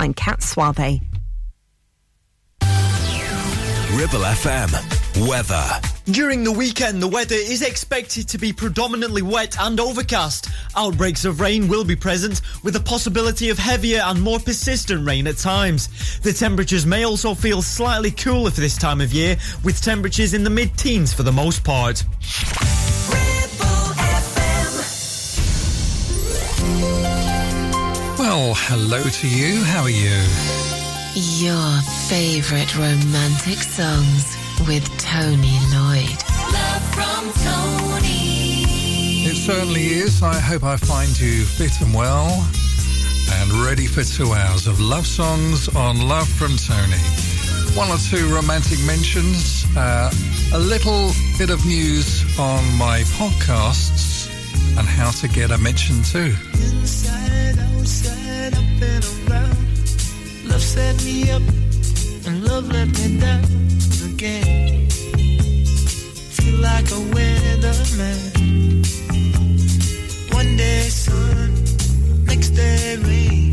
[0.00, 0.78] I'm Kat Suave.
[3.92, 5.28] Ribble FM.
[5.28, 5.66] Weather.
[6.06, 10.48] During the weekend, the weather is expected to be predominantly wet and overcast.
[10.74, 15.26] Outbreaks of rain will be present, with a possibility of heavier and more persistent rain
[15.26, 16.18] at times.
[16.20, 20.44] The temperatures may also feel slightly cooler for this time of year, with temperatures in
[20.44, 22.02] the mid-teens for the most part.
[28.40, 29.62] Well, hello to you.
[29.64, 30.16] How are you?
[31.12, 34.34] Your favorite romantic songs
[34.66, 36.16] with Tony Lloyd.
[36.48, 38.64] Love from Tony.
[39.28, 40.22] It certainly is.
[40.22, 42.30] I hope I find you fit and well
[43.34, 47.04] and ready for two hours of love songs on Love from Tony.
[47.76, 50.10] One or two romantic mentions, uh,
[50.54, 54.30] a little bit of news on my podcasts
[54.78, 56.32] and how to get a mention too.
[56.54, 58.29] Inside, outside,
[58.82, 59.56] and around.
[60.48, 61.42] Love set me up
[62.26, 63.44] and love let me down
[64.12, 64.88] again.
[66.36, 68.18] Feel like a weatherman.
[70.32, 71.54] One day sun,
[72.26, 73.49] next day rain.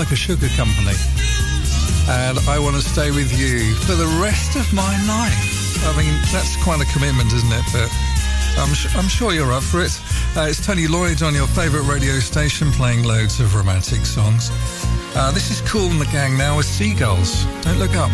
[0.00, 0.96] Like a sugar company.
[2.08, 5.84] And I want to stay with you for the rest of my life.
[5.84, 7.64] I mean, that's quite a commitment, isn't it?
[7.70, 7.92] But
[8.56, 9.92] I'm, su- I'm sure you're up for it.
[10.34, 14.48] Uh, it's Tony Lloyd on your favourite radio station playing loads of romantic songs.
[15.14, 17.44] Uh, this is Kool and the Gang now with Seagulls.
[17.60, 18.10] Don't look up.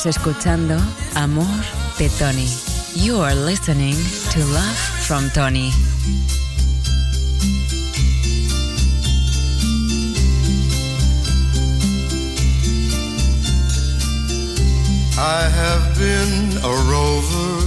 [0.00, 0.78] Estás escuchando
[1.14, 1.60] Amor
[1.98, 2.48] de Tony.
[2.94, 3.94] You are listening
[4.32, 5.72] to Love from Tony.
[15.18, 17.66] I have been a rover.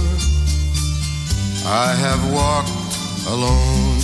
[1.64, 2.96] I have walked
[3.28, 4.00] alone,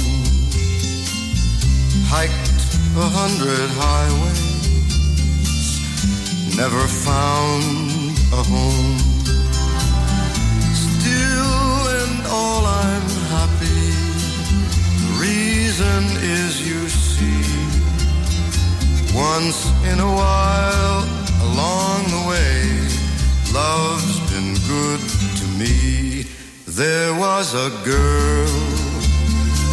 [2.07, 2.63] hiked
[2.97, 4.71] a hundred highways,
[6.57, 7.90] never found
[8.33, 8.99] a home.
[10.73, 13.91] Still and all I'm happy.
[15.03, 17.43] The reason is you see,
[19.15, 21.05] once in a while
[21.43, 22.91] along the way
[23.53, 25.01] Love's been good
[25.39, 26.25] to me.
[26.67, 28.55] There was a girl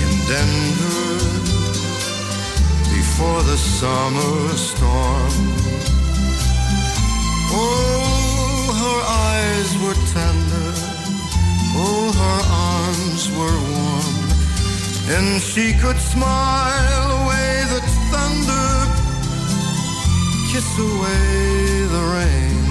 [0.04, 1.18] in Denver
[2.96, 5.32] before the summer storm.
[7.50, 7.97] Oh,
[9.58, 10.72] eyes were tender.
[11.80, 14.18] Oh, her arms were warm.
[15.16, 18.70] And she could smile away the thunder,
[20.52, 21.24] kiss away
[21.96, 22.66] the rain.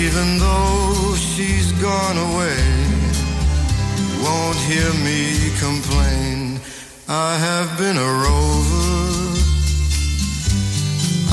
[0.00, 2.64] Even though she's gone away,
[4.24, 5.20] won't hear me
[5.66, 6.60] complain.
[7.08, 9.04] I have been a rover.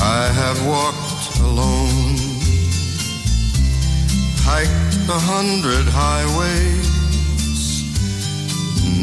[0.04, 0.91] I have walked
[4.54, 6.90] hiked a hundred highways,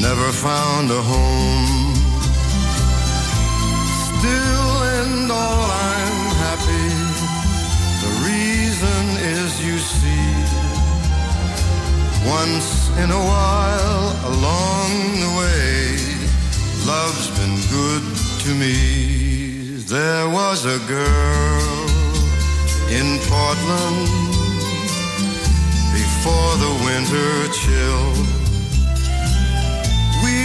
[0.08, 1.94] never found a home.
[4.10, 6.90] Still and all I'm happy.
[8.04, 9.04] The reason
[9.38, 10.30] is you see,
[12.40, 12.70] once
[13.02, 14.90] in a while along
[15.24, 15.82] the way,
[16.92, 18.04] love's been good
[18.44, 18.76] to me.
[19.98, 21.80] There was a girl
[22.98, 24.29] in Portland
[26.20, 28.12] before the winter chill.
[30.24, 30.36] We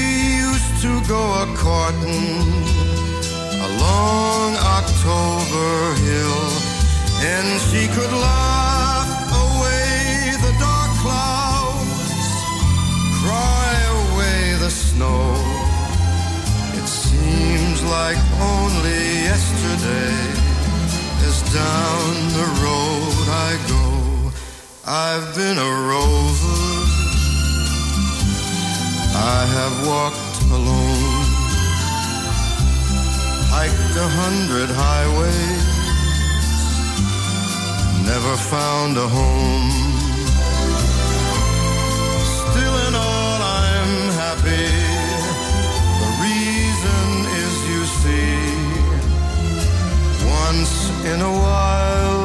[0.46, 2.46] used to go a courting
[3.68, 5.72] along October
[6.06, 6.44] Hill,
[7.32, 9.10] and she could laugh
[9.46, 12.22] away the dark clouds,
[13.20, 15.26] cry away the snow.
[16.78, 18.20] It seems like
[18.54, 20.18] only yesterday,
[21.26, 21.93] as down
[24.96, 26.62] I've been a rover.
[29.36, 31.24] I have walked alone
[33.56, 35.66] hiked a hundred highways,
[38.06, 39.70] never found a home.
[42.38, 44.70] Still in all I'm happy.
[46.02, 47.06] The reason
[47.42, 48.36] is you see,
[50.42, 50.74] once
[51.10, 52.23] in a while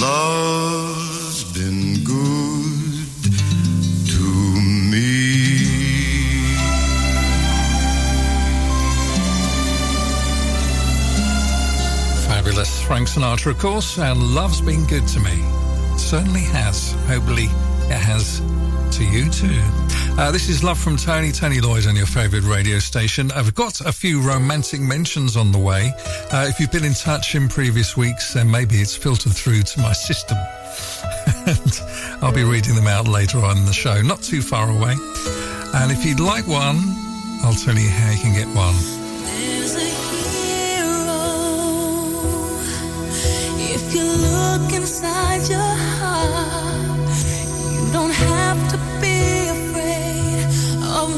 [0.00, 3.06] love's been good
[4.06, 4.28] to
[4.90, 5.28] me.
[12.26, 12.80] Fabulous.
[12.82, 15.42] Frank Sinatra, of course, and love's been good to me.
[15.96, 16.92] Certainly has.
[17.06, 17.48] Hopefully
[17.90, 18.40] it has
[18.96, 19.77] to you too.
[20.18, 23.30] Uh, this is Love from Tony, Tony Lloyd on your favourite radio station.
[23.30, 25.92] I've got a few romantic mentions on the way.
[26.32, 29.80] Uh, if you've been in touch in previous weeks, then maybe it's filtered through to
[29.80, 30.36] my system.
[31.46, 31.80] and
[32.20, 34.96] I'll be reading them out later on in the show, not too far away.
[35.76, 36.80] And if you'd like one,
[37.44, 38.74] I'll tell you how you can get one.
[43.70, 47.08] If you look inside your heart,
[47.72, 48.87] you don't have to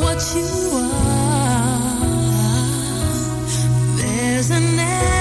[0.00, 2.00] what you are.
[3.96, 5.19] There's an answer.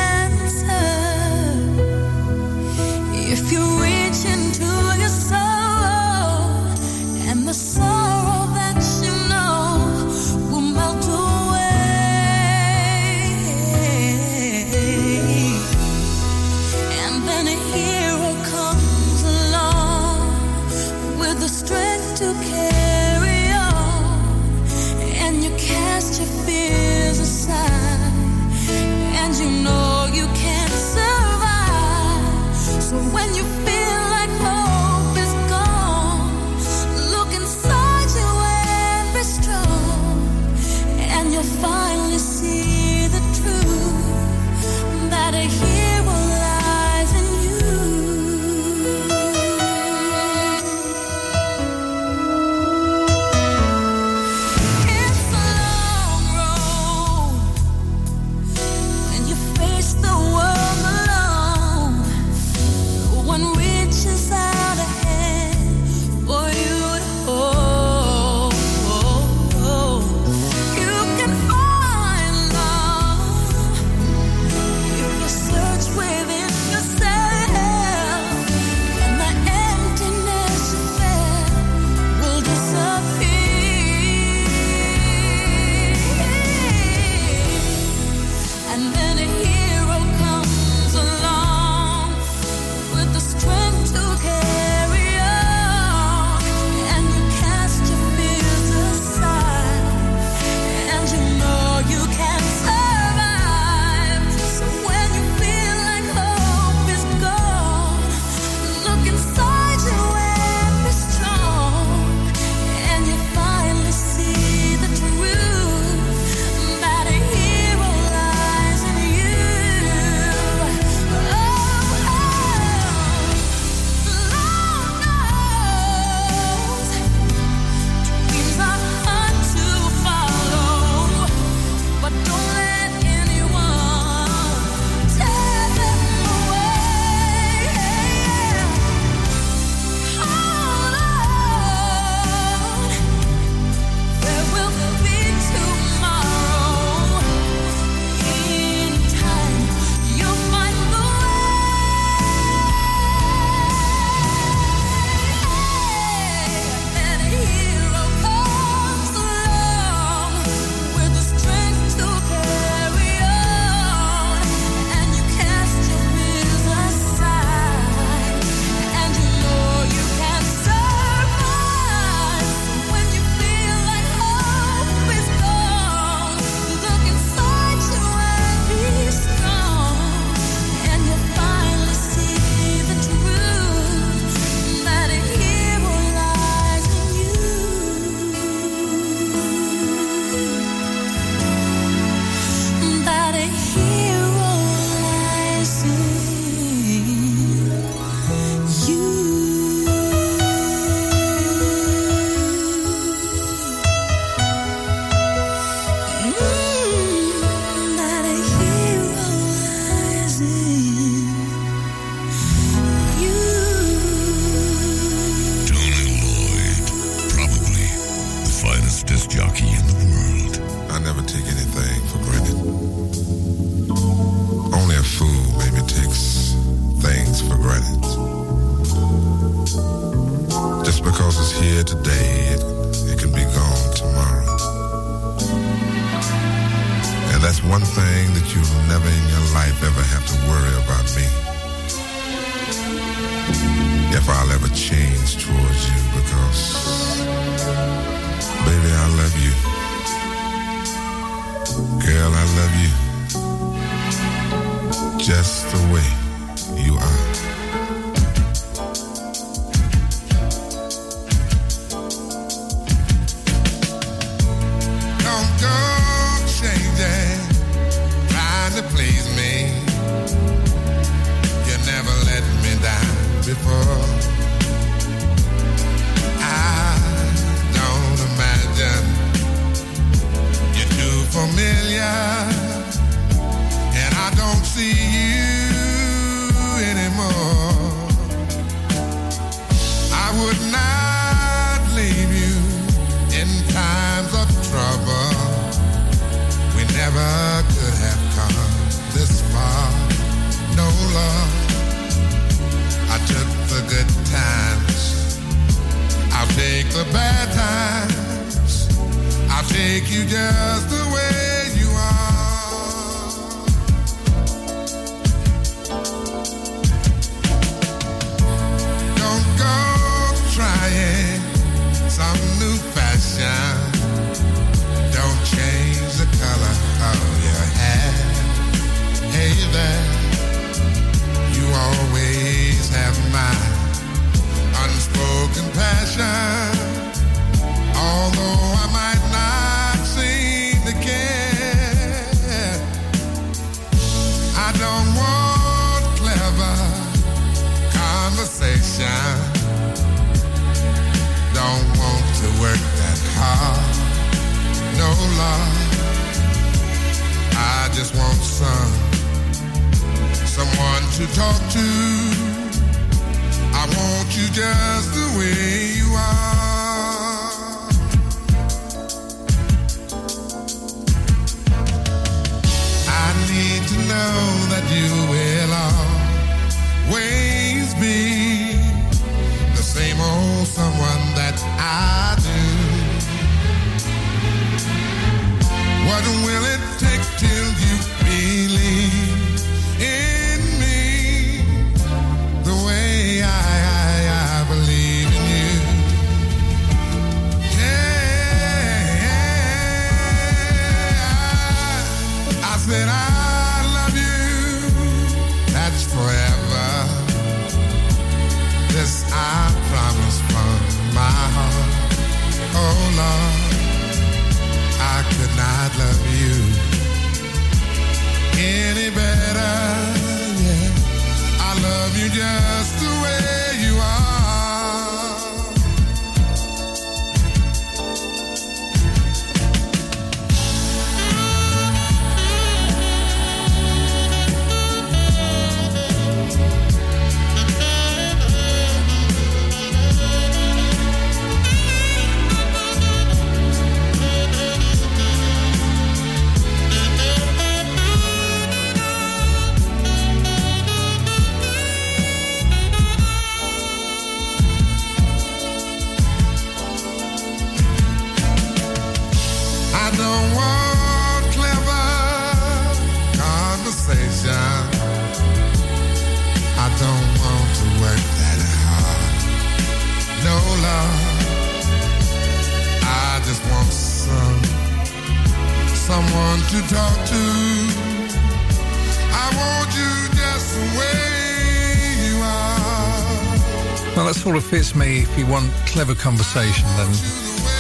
[484.70, 485.22] Fits me.
[485.22, 487.10] If you want clever conversation, then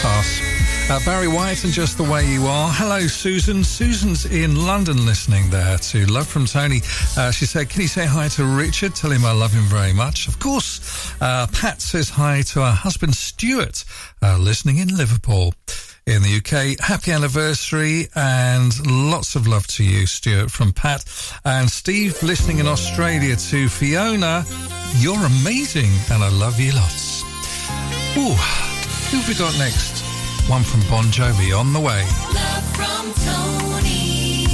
[0.02, 0.41] pass.
[0.89, 2.67] Uh, Barry White and Just the Way You Are.
[2.71, 3.63] Hello, Susan.
[3.63, 6.82] Susan's in London listening there to Love from Tony.
[7.15, 8.95] Uh, she said, Can you say hi to Richard?
[8.95, 10.28] Tell him I love him very much.
[10.28, 13.86] Of course, uh, Pat says hi to her husband Stuart,
[14.23, 15.54] uh, listening in Liverpool.
[16.08, 21.06] In the UK, happy anniversary and lots of love to you, Stuart, from Pat.
[21.45, 24.43] And Steve, listening in Australia to Fiona,
[24.97, 27.23] you're amazing and I love you lots.
[28.17, 28.34] Ooh,
[29.10, 30.04] who have we got next?
[30.49, 32.04] One from Bon Jovi on the way.
[32.34, 34.45] Love from Tony.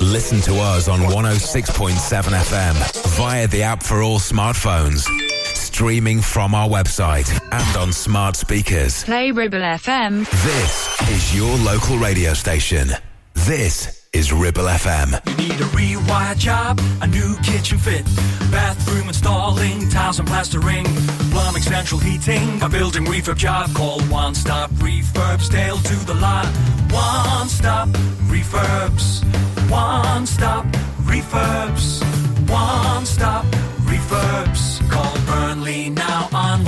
[0.00, 5.06] Listen to us on 106.7 FM via the app for all smartphones.
[5.54, 9.02] streaming from our website and on smart speakers.
[9.04, 10.28] Play Ribble FM.
[10.42, 12.90] This is your local radio station.
[13.34, 15.10] This is Ribble FM.
[15.30, 18.04] You need a rewire job, a new kitchen fit,
[18.50, 20.84] bathroom installing, tiles and plastering,
[21.30, 23.72] plumbing, central heating, a building refurb job.
[23.74, 26.46] Call One Stop Refurbs, Dale to the lot.
[26.90, 27.88] One Stop
[28.28, 29.22] Refurbs.
[29.70, 30.66] One Stop
[31.02, 32.02] Refurbs.
[32.50, 33.44] One Stop
[33.86, 34.90] Refurbs.
[34.90, 36.64] Call Burnley now on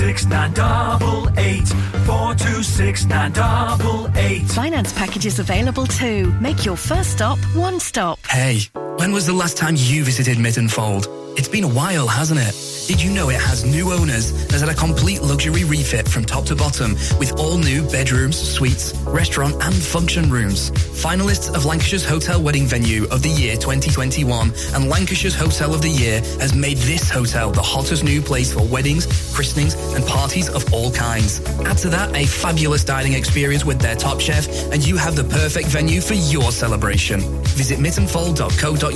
[0.00, 1.68] 426 988.
[2.06, 4.48] 426 988.
[4.48, 6.32] Finance packages available too.
[6.40, 8.18] Make your first stop one stop.
[8.26, 8.60] Hey,
[9.00, 11.06] when was the last time you visited Mytton Fold?
[11.38, 12.54] It's been a while, hasn't it?
[12.86, 16.44] Did you know it has new owners, has had a complete luxury refit from top
[16.46, 20.70] to bottom with all new bedrooms, suites, restaurant and function rooms.
[20.72, 25.88] Finalists of Lancashire's Hotel Wedding Venue of the Year 2021 and Lancashire's Hotel of the
[25.88, 30.74] Year has made this hotel the hottest new place for weddings, christenings and parties of
[30.74, 31.40] all kinds.
[31.60, 35.24] Add to that a fabulous dining experience with their top chef and you have the
[35.24, 37.20] perfect venue for your celebration.
[37.54, 38.89] Visit myttonfold.co.uk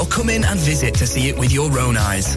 [0.00, 2.36] or come in and visit to see it with your own eyes.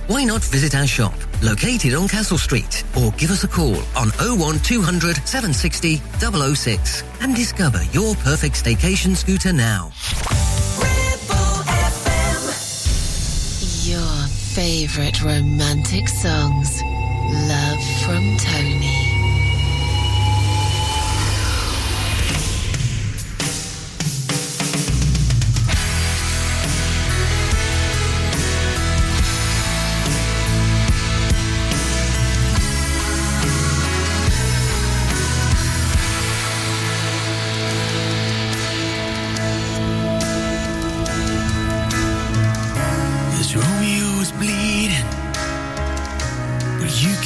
[0.11, 4.09] Why not visit our shop, located on Castle Street, or give us a call on
[4.19, 9.93] 01200 760 006 and discover your perfect staycation scooter now.
[10.79, 11.63] Ribble
[11.95, 12.43] FM.
[13.89, 16.81] Your favorite romantic songs.
[17.47, 19.00] Love from Tony.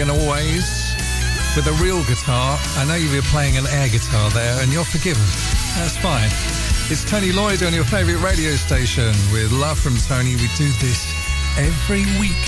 [0.00, 0.96] And Always
[1.54, 2.58] with a real guitar.
[2.78, 5.22] I know you were playing an air guitar there, and you're forgiven.
[5.76, 6.30] That's fine.
[6.90, 10.34] It's Tony Lloyd on your favourite radio station with Love from Tony.
[10.36, 11.12] We do this
[11.58, 12.40] every week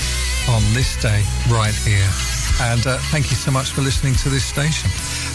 [0.48, 2.09] on this day right here.
[2.62, 4.88] And uh, thank you so much for listening to this station.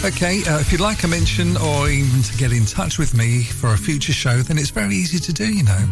[0.04, 3.44] Okay, uh, if you'd like a mention or even to get in touch with me
[3.44, 5.86] for a future show, then it's very easy to do, you know.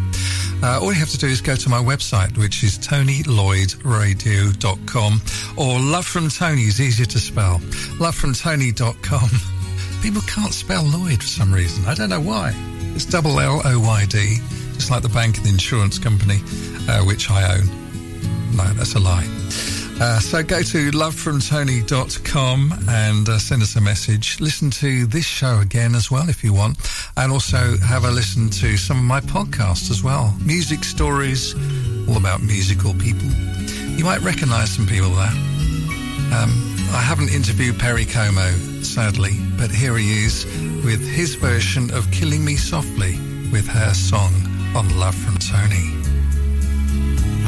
[0.62, 5.20] Uh, all you have to do is go to my website, which is tonylloydradio.com,
[5.56, 7.58] or Love from Tony is easier to spell.
[7.98, 9.28] Lovefromtony.com.
[10.02, 11.84] People can't spell Lloyd for some reason.
[11.86, 12.52] I don't know why.
[12.94, 14.38] It's double L O Y D,
[14.74, 16.40] just like the bank and the insurance company,
[16.88, 17.66] uh, which I own.
[18.56, 19.26] No, that's a lie.
[20.00, 24.38] Uh, so go to lovefromtony.com and uh, send us a message.
[24.38, 26.78] Listen to this show again as well if you want.
[27.16, 30.36] And also have a listen to some of my podcasts as well.
[30.40, 31.54] Music stories,
[32.08, 33.28] all about musical people.
[33.98, 35.34] You might recognize some people there.
[36.32, 36.52] Um,
[36.92, 40.44] I haven't interviewed Perry Como, sadly, but here he is
[40.84, 43.18] with his version of Killing Me Softly
[43.50, 44.32] with her song
[44.76, 45.97] on Love from Tony.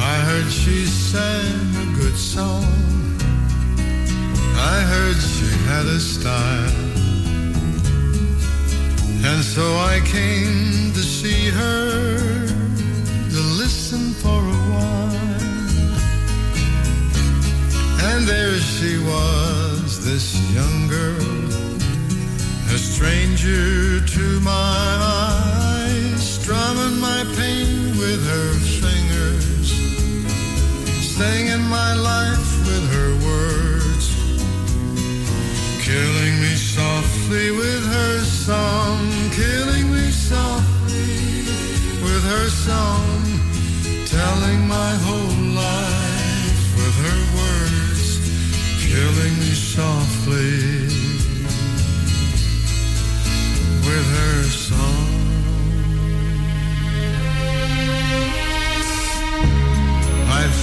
[0.03, 2.65] I heard she sang a good song.
[4.57, 6.91] I heard she had a style.
[9.29, 9.61] And so
[9.93, 12.47] I came to see her,
[13.29, 15.11] to listen for a while.
[18.09, 21.31] And there she was, this young girl,
[22.73, 24.79] a stranger to my
[25.21, 28.70] eyes, strumming my pain with her
[31.21, 34.05] singing my life with her words,
[35.87, 38.15] killing me softly with her
[38.47, 38.99] song,
[39.41, 41.45] killing me softly
[42.05, 43.21] with her song,
[44.17, 48.07] telling my whole life with her words,
[48.87, 50.57] killing me softly
[53.87, 55.10] with her song.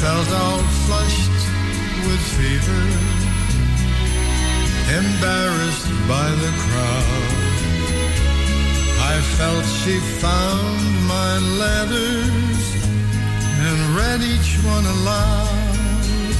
[0.00, 1.40] Felt all flushed
[2.06, 2.84] with fever,
[5.00, 7.48] embarrassed by the crowd.
[9.12, 10.82] I felt she found
[11.16, 11.32] my
[11.64, 12.62] letters
[13.66, 16.34] and read each one aloud.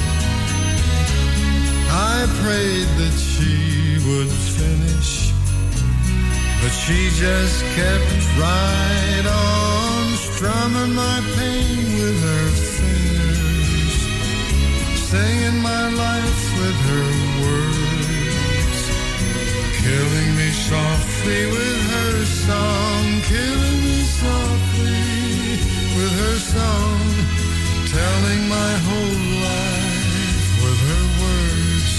[2.14, 5.32] I prayed that she would finish,
[6.62, 12.67] but she just kept right on strumming my pain with her
[15.10, 17.08] singing my life with her
[17.40, 18.80] words,
[19.80, 25.04] killing me softly with her song, killing me softly
[25.96, 27.00] with her song,
[27.88, 31.92] telling my whole life with her words,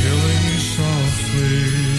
[0.00, 1.91] killing me softly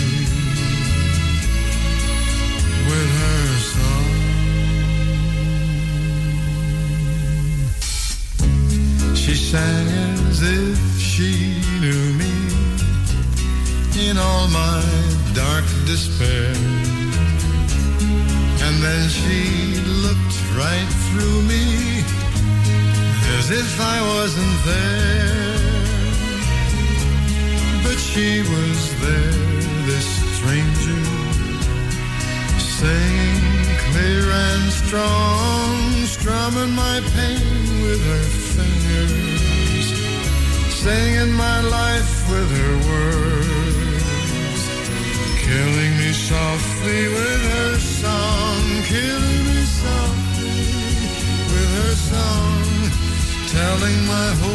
[9.54, 9.88] sang
[10.32, 12.36] as if she knew me
[14.10, 14.82] in all my
[15.42, 16.50] dark despair.
[18.66, 19.42] And then she
[20.06, 21.66] looked right through me
[23.38, 25.58] as if I wasn't there.
[27.86, 29.34] But she was there,
[29.90, 31.04] this stranger,
[32.58, 33.63] singing
[33.94, 35.78] clear and strong,
[36.18, 38.26] strumming my pain with her
[38.56, 39.88] fingers,
[40.82, 44.62] singing my life with her words,
[45.46, 48.62] killing me softly with her song,
[48.94, 50.60] killing me softly
[51.54, 52.64] with her song,
[53.60, 54.53] telling my whole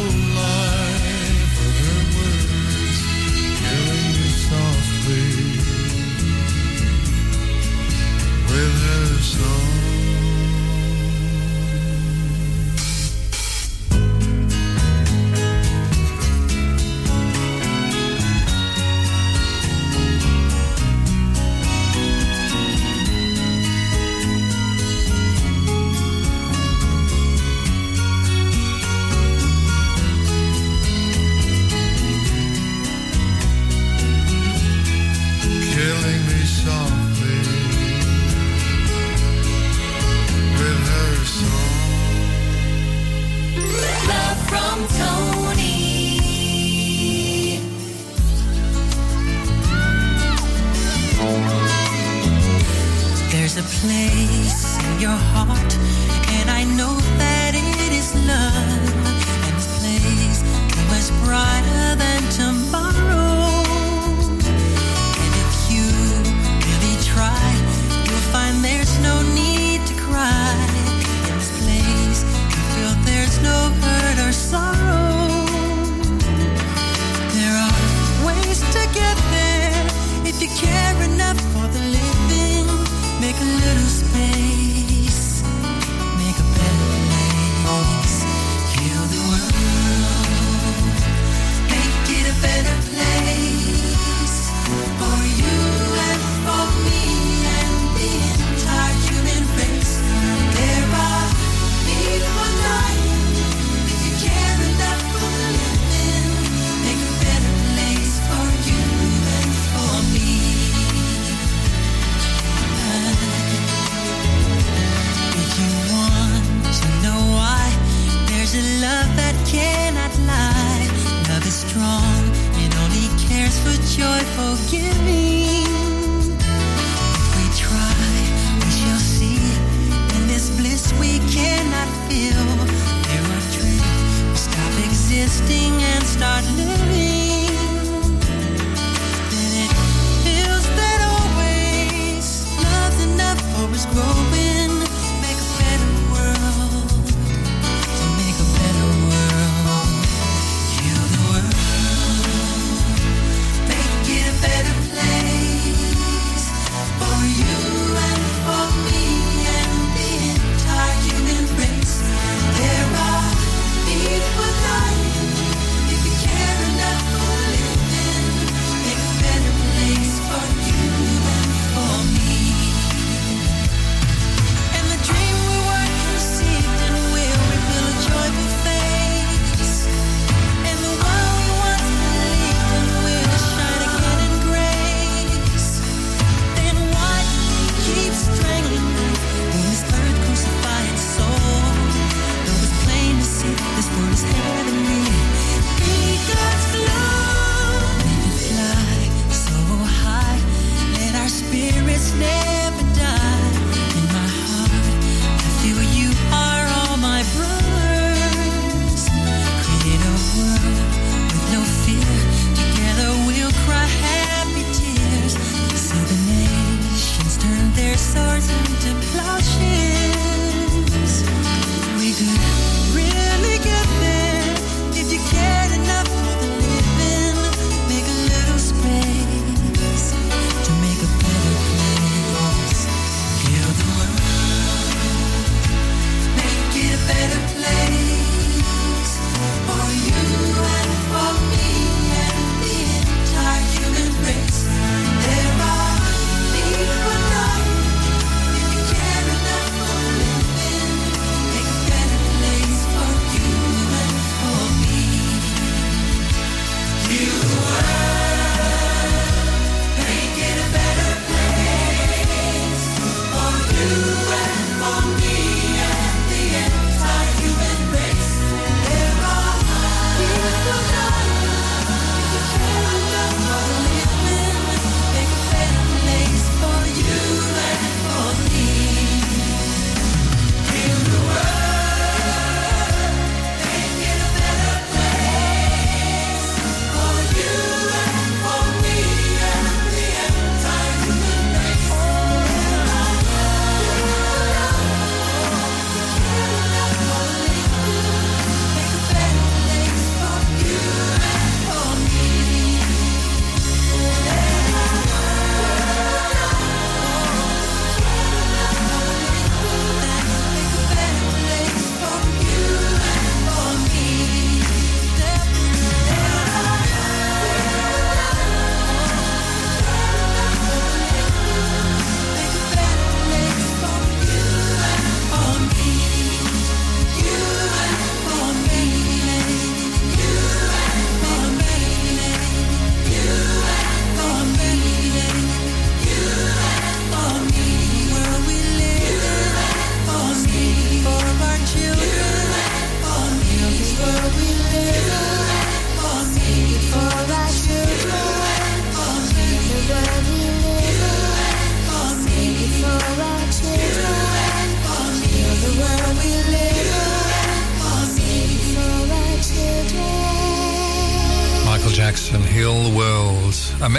[218.19, 219.88] swords into plowshares.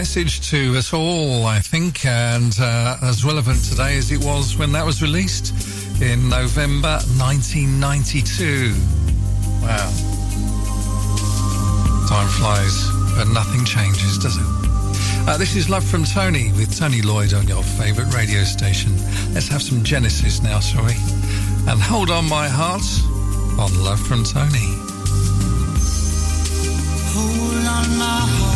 [0.01, 4.73] message to us all, I think, and uh, as relevant today as it was when
[4.73, 5.53] that was released
[6.01, 8.73] in November 1992.
[9.61, 9.91] Wow.
[12.09, 14.49] Time flies, but nothing changes, does it?
[15.29, 18.97] Uh, this is Love from Tony with Tony Lloyd on your favourite radio station.
[19.35, 20.95] Let's have some Genesis now, shall we?
[21.69, 22.89] And hold on, my heart,
[23.61, 24.65] on Love from Tony.
[27.13, 28.50] Hold on, my heart.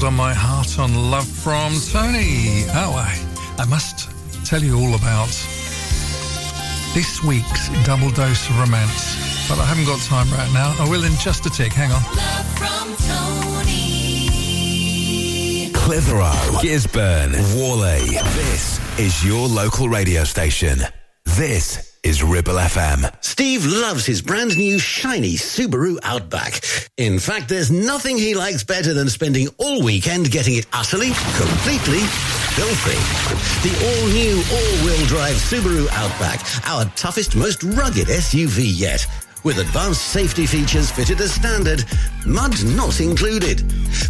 [0.00, 2.64] Hold On My Heart on Love from Tony.
[2.72, 3.22] Oh, I,
[3.58, 4.08] I must
[4.46, 5.28] tell you all about
[6.94, 10.74] this week's double dose of romance, but I haven't got time right now.
[10.82, 11.74] I will in just a tick.
[11.74, 12.00] Hang on.
[12.16, 14.00] Love from Tony.
[15.74, 16.32] Clitheroe,
[16.62, 18.16] Gisburn, Whalley.
[18.36, 20.78] This is your local radio station.
[21.26, 21.89] This
[22.22, 23.12] Ribble FM.
[23.24, 26.60] Steve loves his brand new shiny Subaru Outback.
[26.96, 32.00] In fact, there's nothing he likes better than spending all weekend getting it utterly, completely
[32.56, 32.98] filthy.
[33.62, 39.06] The all-new all-wheel drive Subaru Outback, our toughest, most rugged SUV yet.
[39.42, 41.84] With advanced safety features fitted as standard,
[42.26, 43.60] mud not included.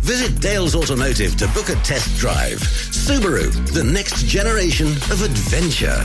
[0.02, 2.58] Visit Dales Automotive to book a test drive.
[2.58, 6.04] Subaru, the next generation of adventure.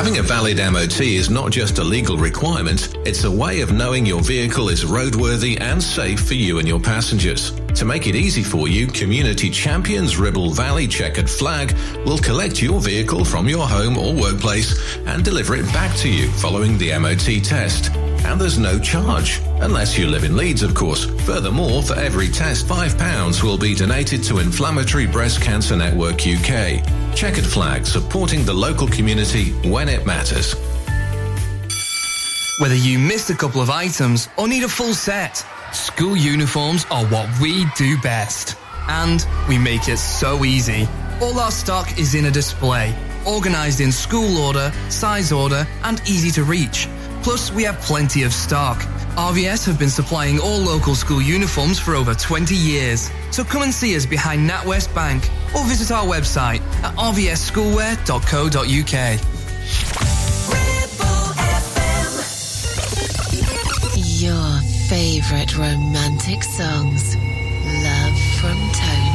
[0.00, 4.06] Having a valid MOT is not just a legal requirement, it's a way of knowing
[4.06, 7.52] your vehicle is roadworthy and safe for you and your passengers.
[7.74, 11.76] To make it easy for you, Community Champions Ribble Valley Checkered Flag
[12.06, 16.30] will collect your vehicle from your home or workplace and deliver it back to you
[16.30, 17.90] following the MOT test.
[18.24, 21.04] And there's no charge, unless you live in Leeds, of course.
[21.22, 26.84] Furthermore, for every test, £5 will be donated to Inflammatory Breast Cancer Network UK.
[27.14, 30.54] Checkered Flag, supporting the local community when it matters.
[32.60, 37.06] Whether you missed a couple of items or need a full set, school uniforms are
[37.06, 38.56] what we do best.
[38.88, 40.86] And we make it so easy.
[41.22, 42.94] All our stock is in a display,
[43.26, 46.86] organized in school order, size order, and easy to reach.
[47.22, 48.78] Plus, we have plenty of stock.
[49.16, 53.10] RVS have been supplying all local school uniforms for over 20 years.
[53.30, 59.20] So come and see us behind NatWest Bank or visit our website at rvsschoolwear.co.uk.
[64.20, 67.16] Your favorite romantic songs.
[67.16, 69.09] Love from Tony.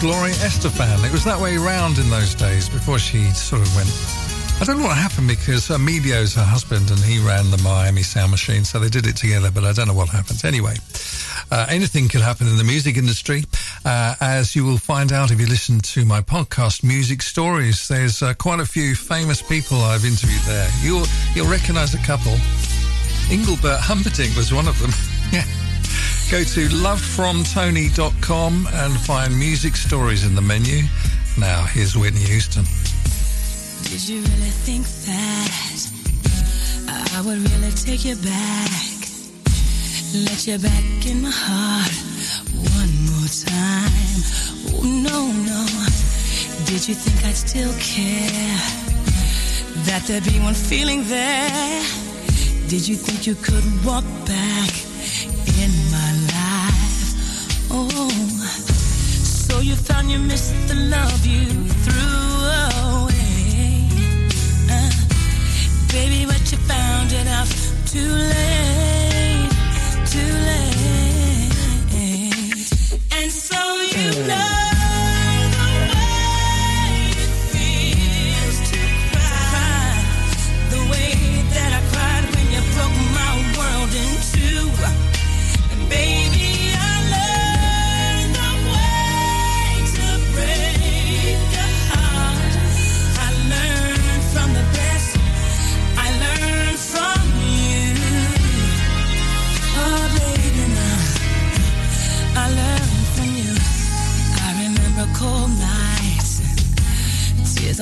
[0.00, 1.04] Gloria Estefan.
[1.04, 3.90] It was that way round in those days before she sort of went.
[4.58, 8.30] I don't know what happened because Emilio's her husband and he ran the Miami Sound
[8.30, 10.42] Machine, so they did it together, but I don't know what happened.
[10.42, 10.76] Anyway,
[11.50, 13.44] uh, anything could happen in the music industry,
[13.84, 17.86] uh, as you will find out if you listen to my podcast, Music Stories.
[17.86, 20.68] There's uh, quite a few famous people I've interviewed there.
[20.82, 22.32] You'll, you'll recognize a couple.
[23.30, 24.92] Engelbert Humperdinck was one of them.
[25.30, 25.44] yeah.
[26.30, 30.84] Go to lovefromtony.com and find music stories in the menu.
[31.36, 32.62] Now, here's Whitney Houston.
[33.90, 35.90] Did you really think that
[37.16, 38.70] I would really take you back?
[40.14, 41.90] Let you back in my heart
[42.78, 44.22] one more time.
[44.70, 45.66] Oh, no, no.
[46.66, 48.60] Did you think I'd still care?
[49.84, 51.82] That there'd be one feeling there?
[52.68, 54.89] Did you think you could walk back
[59.86, 61.46] found you missed the love you
[61.84, 62.46] threw
[62.88, 63.88] away.
[64.70, 64.90] Uh,
[65.92, 67.48] baby, but you found it out
[67.86, 69.50] too late,
[70.14, 71.50] too late.
[73.12, 73.60] And so
[73.94, 74.59] you know.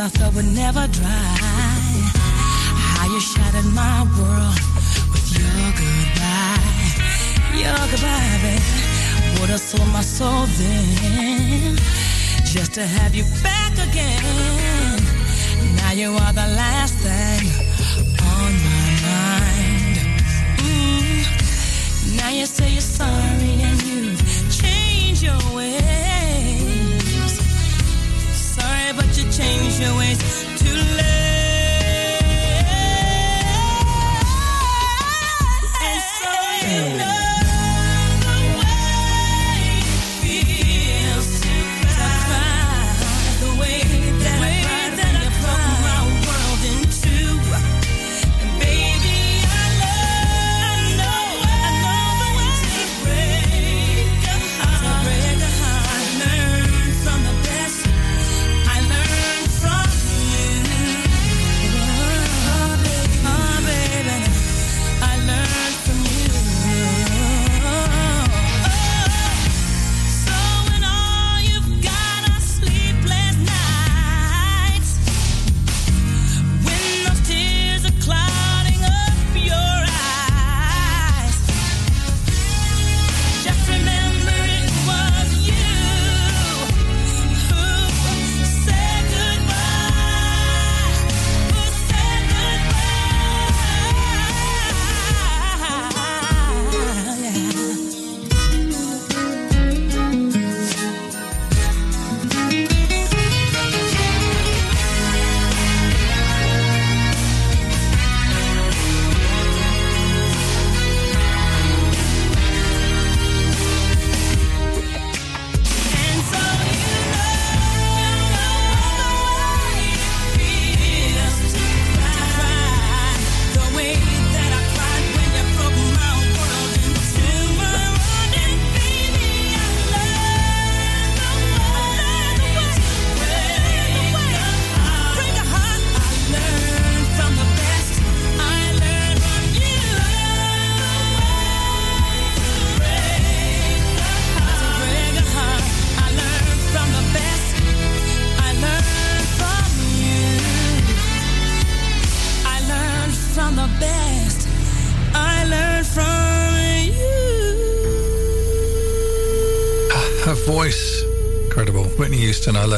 [0.00, 1.36] Ever dry.
[2.86, 4.58] How you shattered my world
[5.12, 6.62] with your goodbye.
[7.62, 9.40] Your goodbye, baby.
[9.40, 11.76] Would have sold my soul then
[12.44, 15.02] just to have you back again.
[15.76, 17.48] Now you are the last thing
[18.22, 19.96] on my mind.
[20.62, 22.16] Mm.
[22.16, 23.17] Now you say you're sorry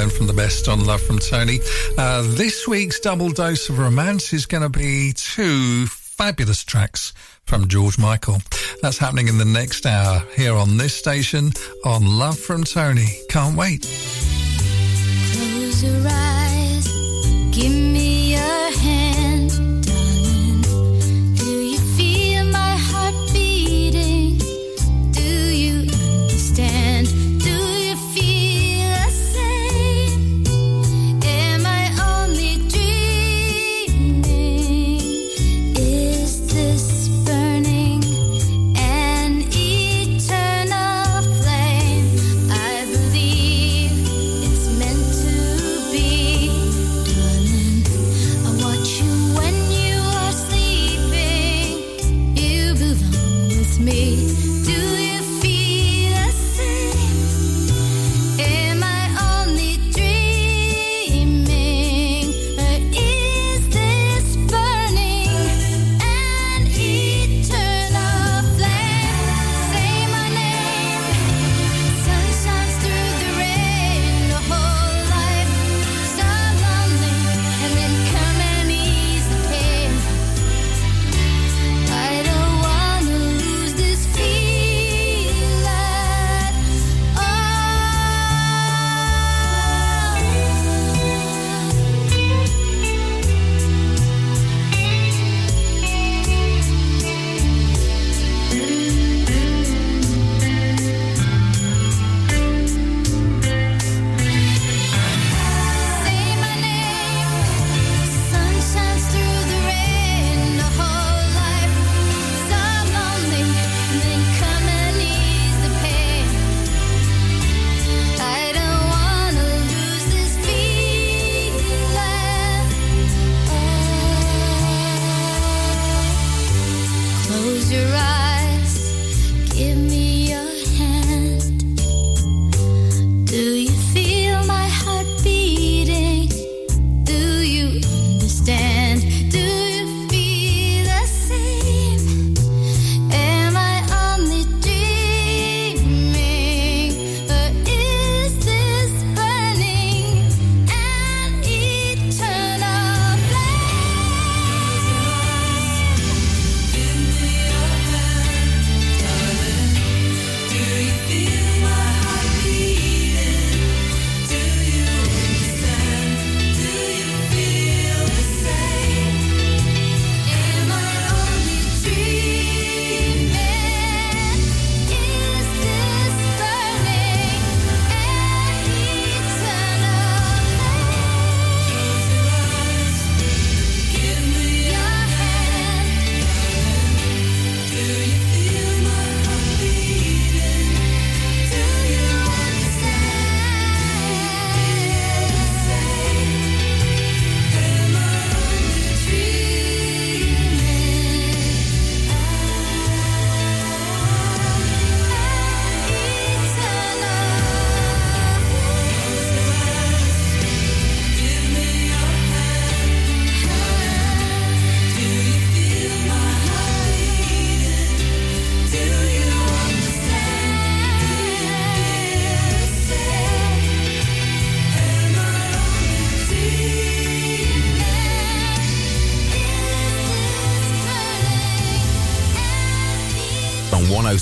[0.09, 1.59] From the best on Love from Tony.
[1.99, 7.13] Uh, this week's double dose of romance is going to be two fabulous tracks
[7.45, 8.39] from George Michael.
[8.81, 11.53] That's happening in the next hour here on this station
[11.85, 13.09] on Love from Tony.
[13.29, 13.83] Can't wait.
[15.33, 16.89] Close your eyes,
[17.51, 19.10] give me your hand,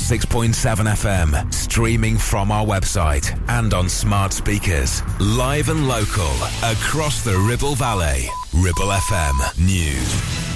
[0.09, 5.03] 106.7 FM, streaming from our website and on smart speakers.
[5.21, 6.33] Live and local
[6.63, 8.25] across the Ribble Valley.
[8.55, 10.49] Ribble FM News.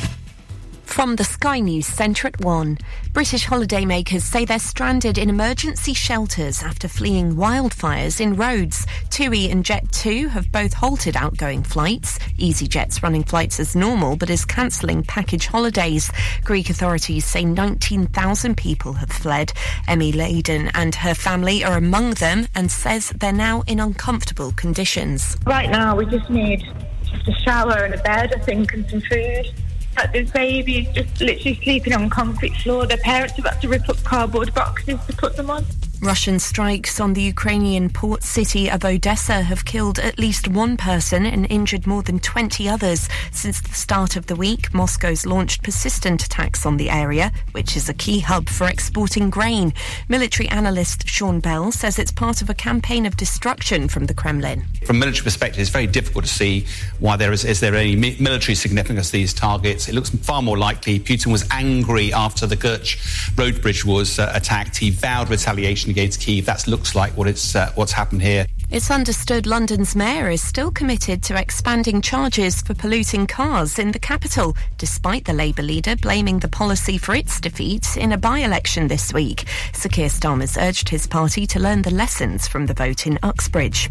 [0.85, 2.77] From the Sky News Centre at 1,
[3.13, 8.87] British holidaymakers say they're stranded in emergency shelters after fleeing wildfires in Rhodes.
[9.09, 12.19] TUI and Jet2 have both halted outgoing flights.
[12.39, 16.11] EasyJet's running flights as normal but is cancelling package holidays.
[16.45, 19.53] Greek authorities say 19,000 people have fled.
[19.89, 25.37] Emmy Laden and her family are among them and says they're now in uncomfortable conditions.
[25.47, 26.63] Right now, we just need
[27.05, 29.53] just a shower and a bed, I think, and some food.
[29.97, 32.87] Like this baby is just literally sleeping on concrete floor.
[32.87, 35.65] Their parents have had to rip up cardboard boxes to put them on.
[36.03, 41.25] Russian strikes on the Ukrainian port city of Odessa have killed at least one person
[41.25, 43.09] and injured more than 20 others.
[43.31, 47.89] Since the start of the week, Moscow's launched persistent attacks on the area, which is
[47.89, 49.73] a key hub for exporting grain.
[50.09, 54.65] Military analyst Sean Bell says it's part of a campaign of destruction from the Kremlin.
[54.85, 56.67] From a military perspective, it's very difficult to see
[56.99, 59.89] why there is, is there any mi- military significance to these targets.
[59.89, 64.33] It looks far more likely Putin was angry after the Kerch road bridge was uh,
[64.35, 64.79] attacked.
[64.79, 66.47] He vowed retaliation against Kiev.
[66.47, 68.47] That looks like what it's, uh, what's happened here.
[68.73, 73.99] It's understood London's mayor is still committed to expanding charges for polluting cars in the
[73.99, 79.13] capital, despite the Labour leader blaming the policy for its defeat in a by-election this
[79.13, 79.45] week.
[79.75, 83.91] Sir Keir Starmer's urged his party to learn the lessons from the vote in Uxbridge.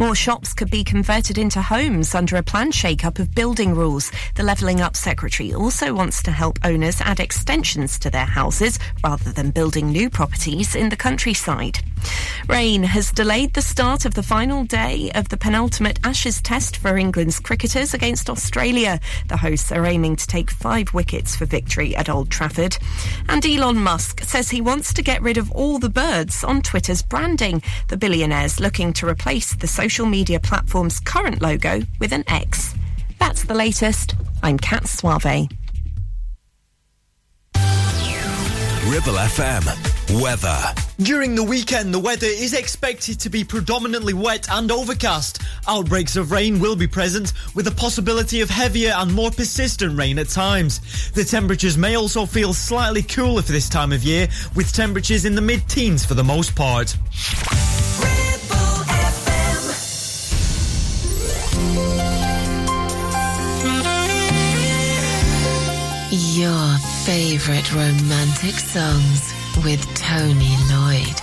[0.00, 4.10] More shops could be converted into homes under a planned shake-up of building rules.
[4.34, 9.30] The Levelling Up Secretary also wants to help owners add extensions to their houses rather
[9.30, 11.78] than building new properties in the countryside.
[12.48, 16.96] Rain has delayed the start of the final day of the penultimate Ashes test for
[16.96, 19.00] England's cricketers against Australia.
[19.28, 22.78] The hosts are aiming to take five wickets for victory at Old Trafford.
[23.28, 27.02] And Elon Musk says he wants to get rid of all the birds on Twitter's
[27.02, 27.62] branding.
[27.88, 32.74] The billionaire's looking to replace the social media platform's current logo with an X.
[33.18, 34.14] That's the latest.
[34.42, 35.48] I'm Kat Suave.
[38.88, 39.97] Ribble FM.
[40.10, 40.58] Weather.
[40.96, 45.42] During the weekend, the weather is expected to be predominantly wet and overcast.
[45.66, 50.18] Outbreaks of rain will be present, with a possibility of heavier and more persistent rain
[50.18, 51.10] at times.
[51.10, 55.34] The temperatures may also feel slightly cooler for this time of year, with temperatures in
[55.34, 56.96] the mid-teens for the most part.
[66.10, 69.34] Your favorite romantic songs
[69.64, 71.18] with Tony Lloyd.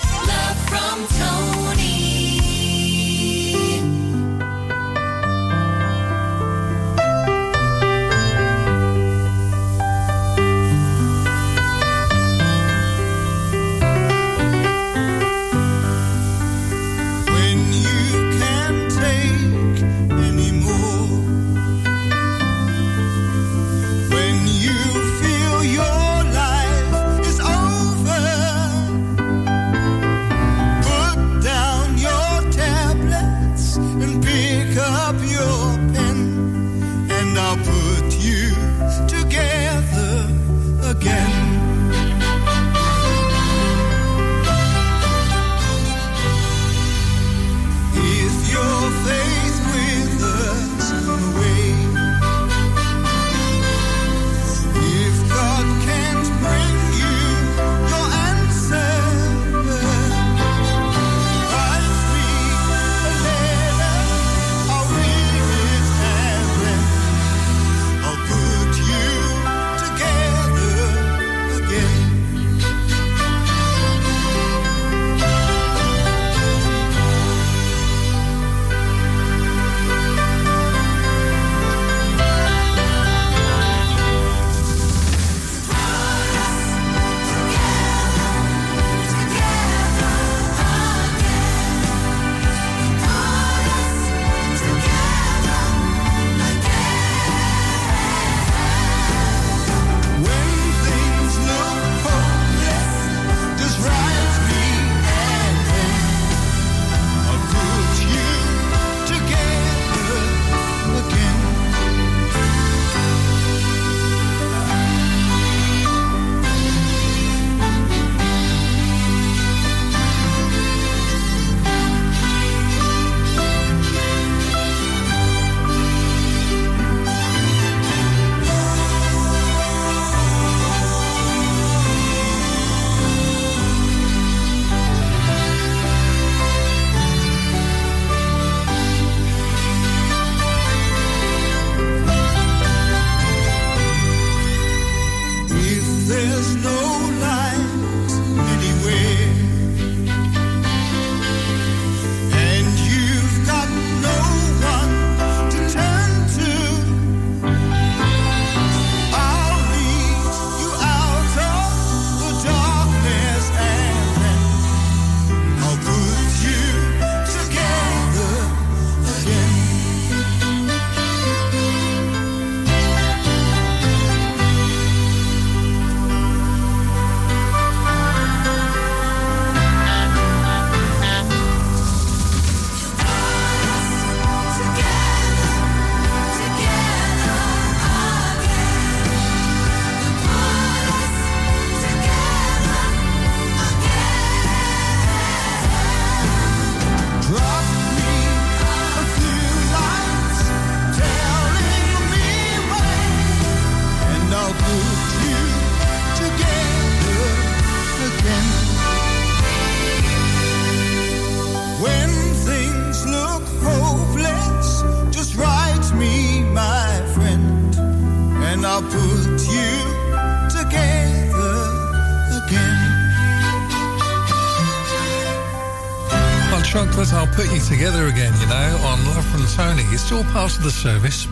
[230.45, 231.25] Part of the service.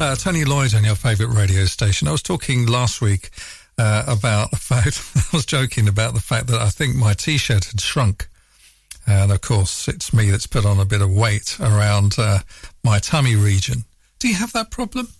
[0.00, 2.08] Uh, Tony Lloyd on your favourite radio station.
[2.08, 3.30] I was talking last week
[3.78, 7.66] uh, about the fact, I was joking about the fact that I think my t-shirt
[7.66, 8.28] had shrunk.
[9.06, 12.40] And of course, it's me that's put on a bit of weight around uh,
[12.82, 13.84] my tummy region.
[14.18, 15.10] Do you have that problem?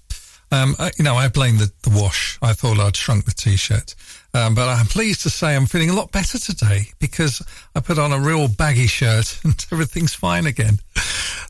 [0.50, 2.40] Um, I, you know, I blame the, the wash.
[2.42, 3.94] I thought I'd shrunk the t-shirt.
[4.36, 7.40] Um, but I'm pleased to say I'm feeling a lot better today because
[7.74, 10.78] I put on a real baggy shirt and everything's fine again.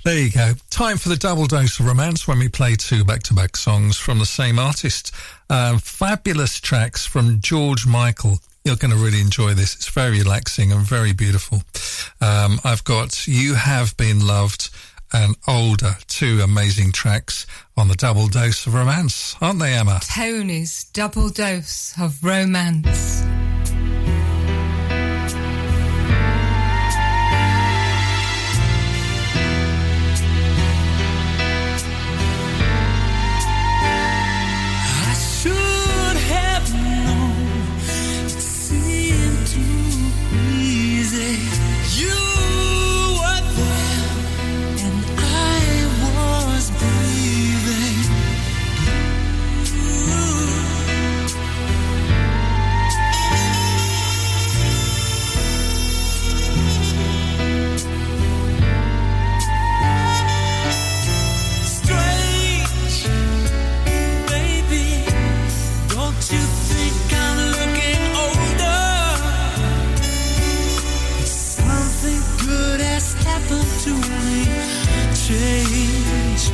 [0.05, 0.53] There you go.
[0.71, 4.25] Time for the double dose of romance when we play two back-to-back songs from the
[4.25, 5.13] same artist.
[5.51, 8.39] Um, fabulous tracks from George Michael.
[8.65, 9.75] You're going to really enjoy this.
[9.75, 11.63] It's very relaxing and very beautiful.
[12.21, 14.71] Um, I've got You Have Been Loved
[15.13, 17.47] and Older, two amazing tracks
[17.77, 20.01] on the double dose of romance, aren't they, Emma?
[20.03, 23.23] Tony's double dose of romance.
[75.27, 76.53] Change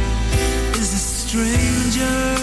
[0.78, 2.41] is a stranger.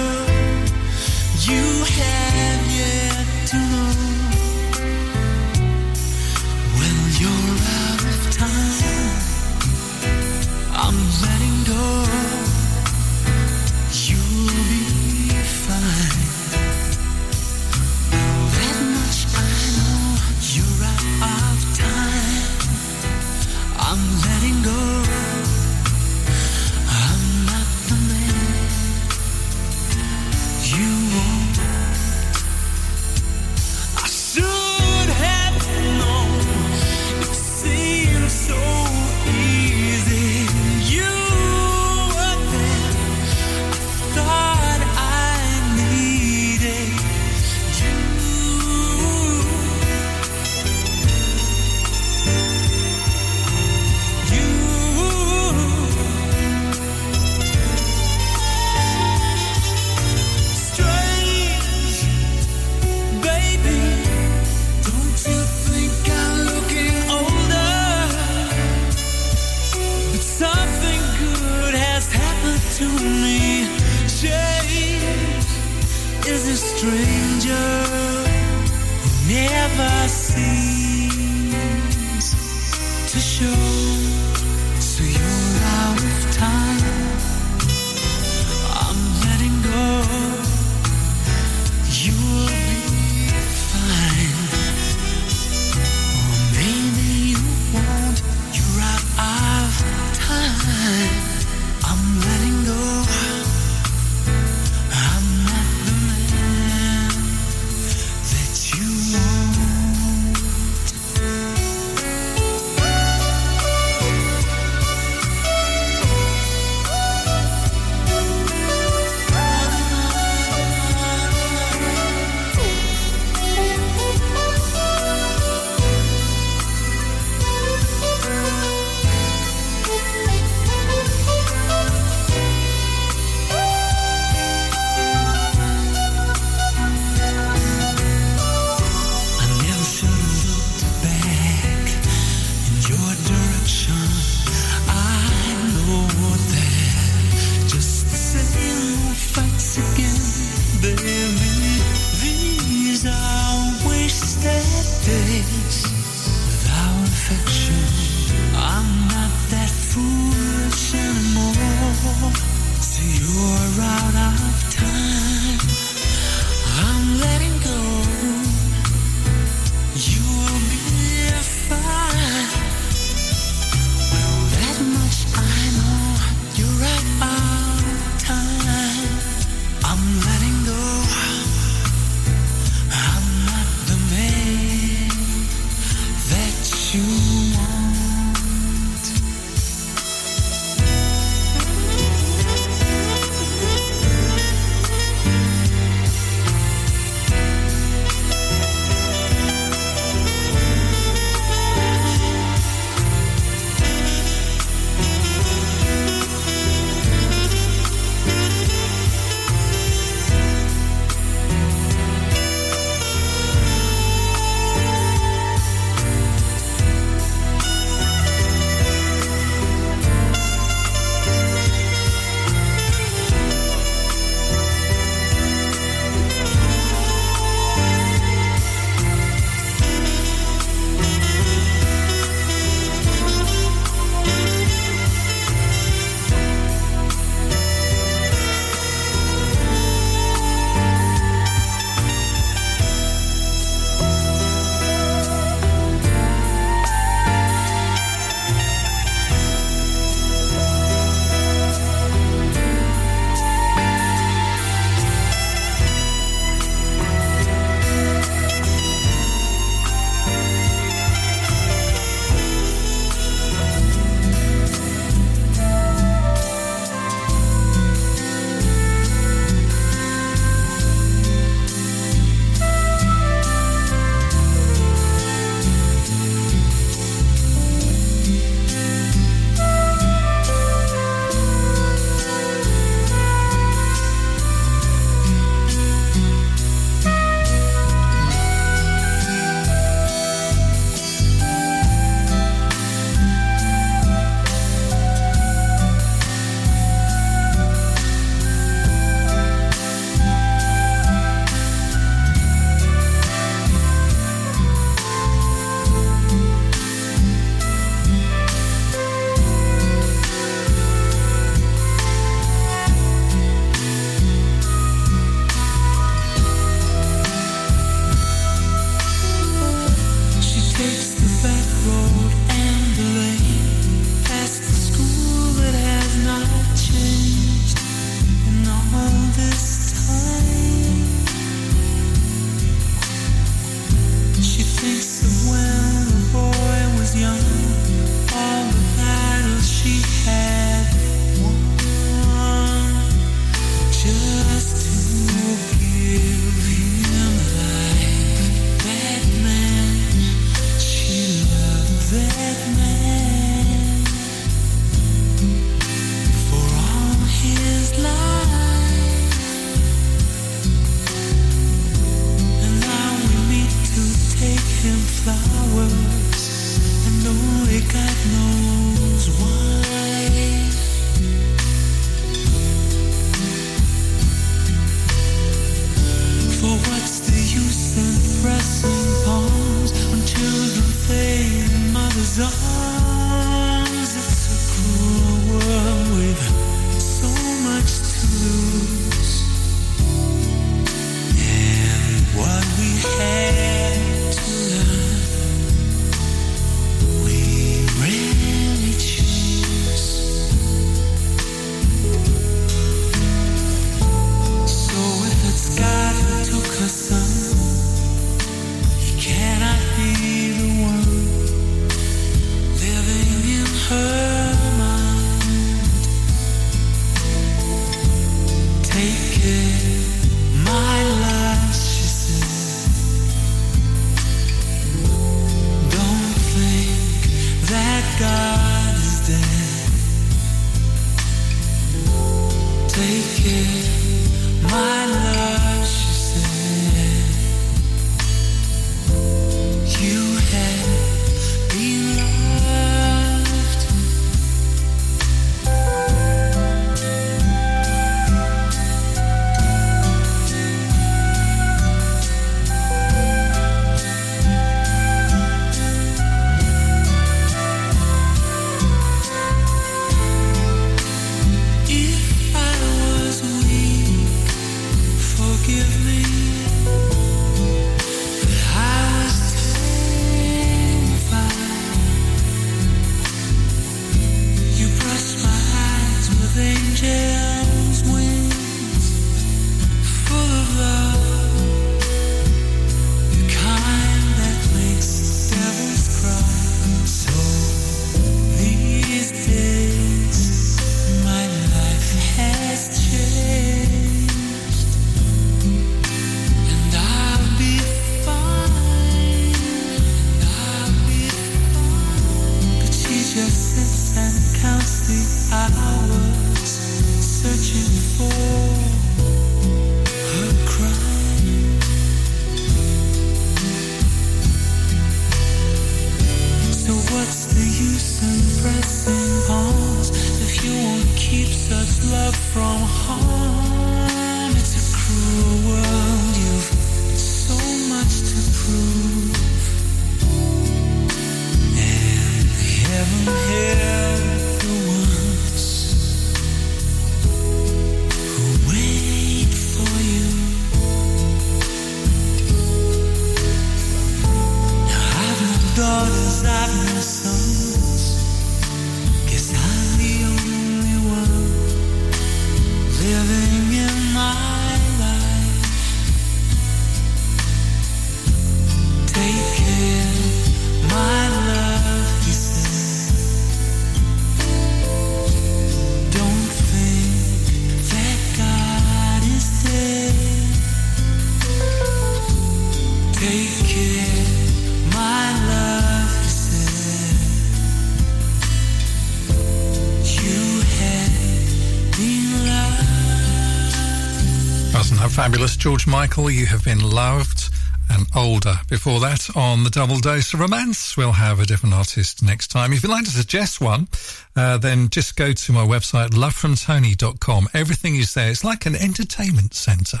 [585.32, 586.30] Fabulous, George Michael?
[586.30, 587.48] You have been loved
[587.88, 588.54] and older.
[588.68, 592.70] Before that, on the double dose of romance, we'll have a different artist next time.
[592.74, 593.88] If you'd like to suggest one,
[594.36, 597.48] uh, then just go to my website, lovefromtony.com.
[597.54, 598.30] Everything is there.
[598.30, 600.00] It's like an entertainment centre.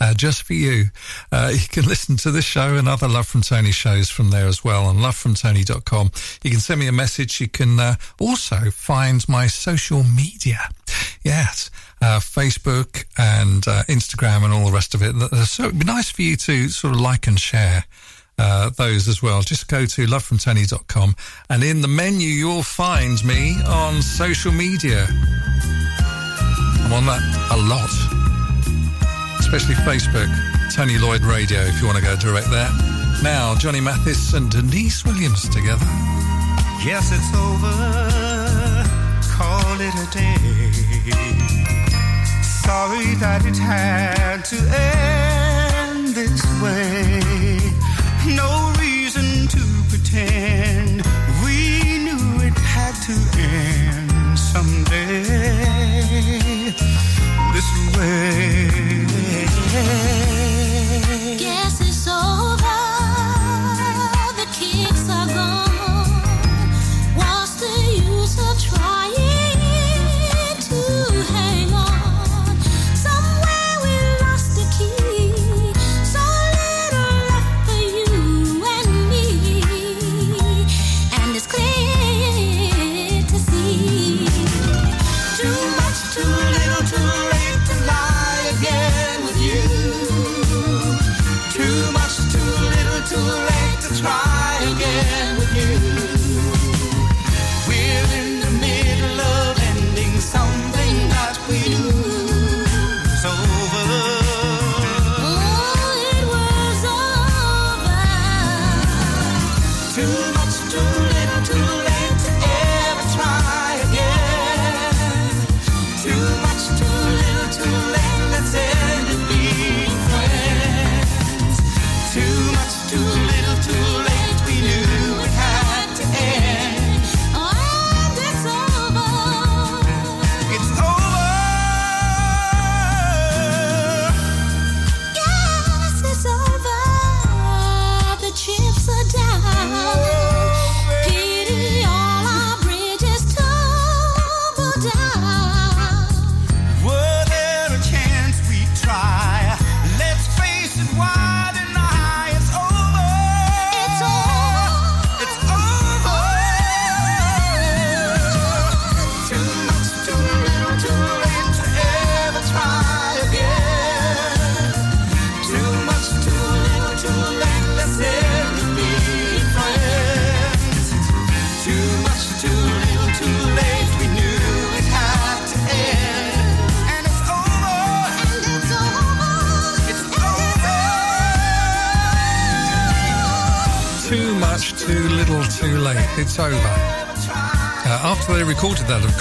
[0.00, 0.84] Uh, just for you.
[1.32, 4.46] Uh, you can listen to this show and other Love from Tony shows from there
[4.46, 6.12] as well on lovefromtony.com.
[6.44, 7.40] You can send me a message.
[7.40, 10.68] You can uh, also find my social media.
[11.24, 11.68] Yes,
[12.02, 15.14] uh, Facebook and uh, Instagram and all the rest of it.
[15.46, 17.84] So it'd be nice for you to sort of like and share
[18.38, 19.40] uh, those as well.
[19.42, 21.16] Just go to lovefromtony.com
[21.48, 25.06] and in the menu you'll find me on social media.
[26.84, 28.22] I'm on that a lot
[29.54, 30.30] especially Facebook,
[30.74, 32.70] Tony Lloyd Radio, if you want to go direct there.
[33.22, 35.84] Now, Johnny Mathis and Deniece Williams together.
[36.82, 37.70] Yes, it's over.
[39.36, 40.71] Call it a day.
[42.64, 47.20] Sorry that it had to end this way.
[48.36, 51.02] No reason to pretend
[51.44, 51.56] we
[52.04, 55.22] knew it had to end someday.
[57.52, 58.72] This way.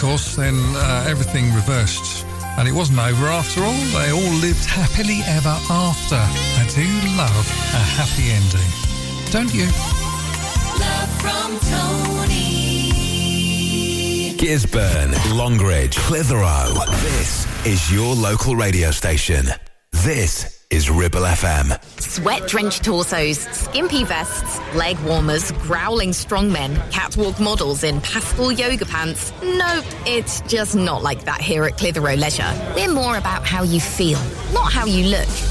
[0.01, 2.25] Course, then uh, everything reversed.
[2.57, 3.71] And it wasn't over after all.
[3.71, 6.15] They all lived happily ever after.
[6.15, 8.71] I do love a happy ending.
[9.31, 9.67] Don't you?
[10.79, 12.81] Love from Tony.
[14.37, 16.73] Gisburn, Longridge, Clitheroe.
[17.03, 19.45] This is your local radio station.
[19.91, 21.77] This is Ribble FM.
[22.01, 29.31] Sweat drenched torsos, skimpy vests, leg warmers, growling strongmen, catwalk models in pastel yoga pants.
[29.41, 32.73] Nope, it's just not like that here at Clitheroe Leisure.
[32.75, 34.19] We're more about how you feel,
[34.53, 35.50] not how you look.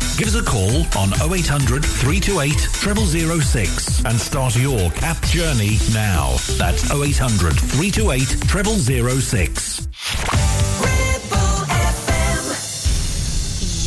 [0.17, 6.35] Give us a call on 0800 328 0006 and start your CAP journey now.
[6.57, 9.87] That's 0800 328 0006.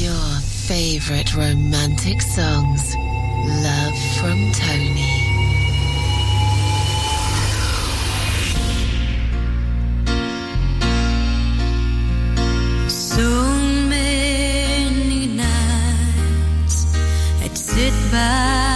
[0.03, 2.95] Your favorite romantic songs.
[3.63, 5.21] Love from Tony.
[12.89, 13.44] So
[18.15, 18.74] sit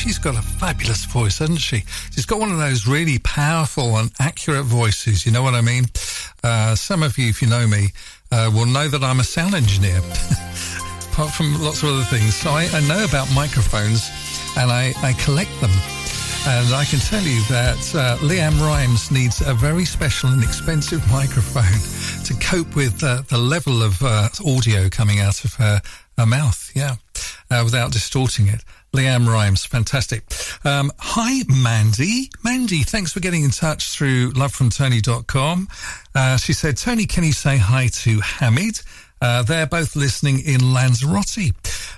[0.00, 1.84] She's got a fabulous voice, hasn't she?
[2.10, 5.26] She's got one of those really powerful and accurate voices.
[5.26, 5.84] You know what I mean?
[6.42, 7.88] Uh, some of you, if you know me,
[8.32, 9.98] uh, will know that I'm a sound engineer,
[11.12, 12.34] apart from lots of other things.
[12.34, 14.08] So I, I know about microphones
[14.56, 15.70] and I, I collect them.
[16.48, 21.06] And I can tell you that uh, LeAnn Rimes needs a very special and expensive
[21.12, 25.82] microphone to cope with uh, the level of uh, audio coming out of her,
[26.16, 26.94] her mouth, yeah,
[27.50, 28.64] uh, without distorting it.
[28.92, 30.24] LeAnn Rimes, fantastic.
[30.64, 32.30] Um, hi, Mandy.
[32.42, 35.68] Mandy, thanks for getting in touch through lovefromtony.com.
[36.14, 38.80] Uh, she said, Tony, can you say hi to Hamid?
[39.20, 41.52] Uh, they're both listening in Lanzarote.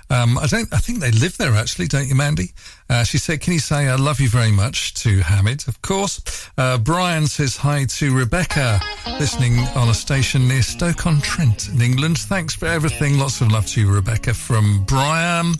[0.09, 0.71] Um, I don't.
[0.73, 2.51] I think they live there actually, don't you, Mandy?
[2.89, 6.21] Uh, she said, "Can you say I love you very much to Hamid?" Of course.
[6.57, 8.81] Uh, Brian says hi to Rebecca,
[9.19, 12.17] listening on a station near Stoke on Trent in England.
[12.17, 13.17] Thanks for everything.
[13.17, 15.53] Lots of love to you, Rebecca, from Brian.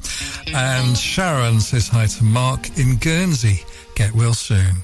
[0.47, 3.63] And Sharon says hi to Mark in Guernsey.
[3.95, 4.75] Get well soon.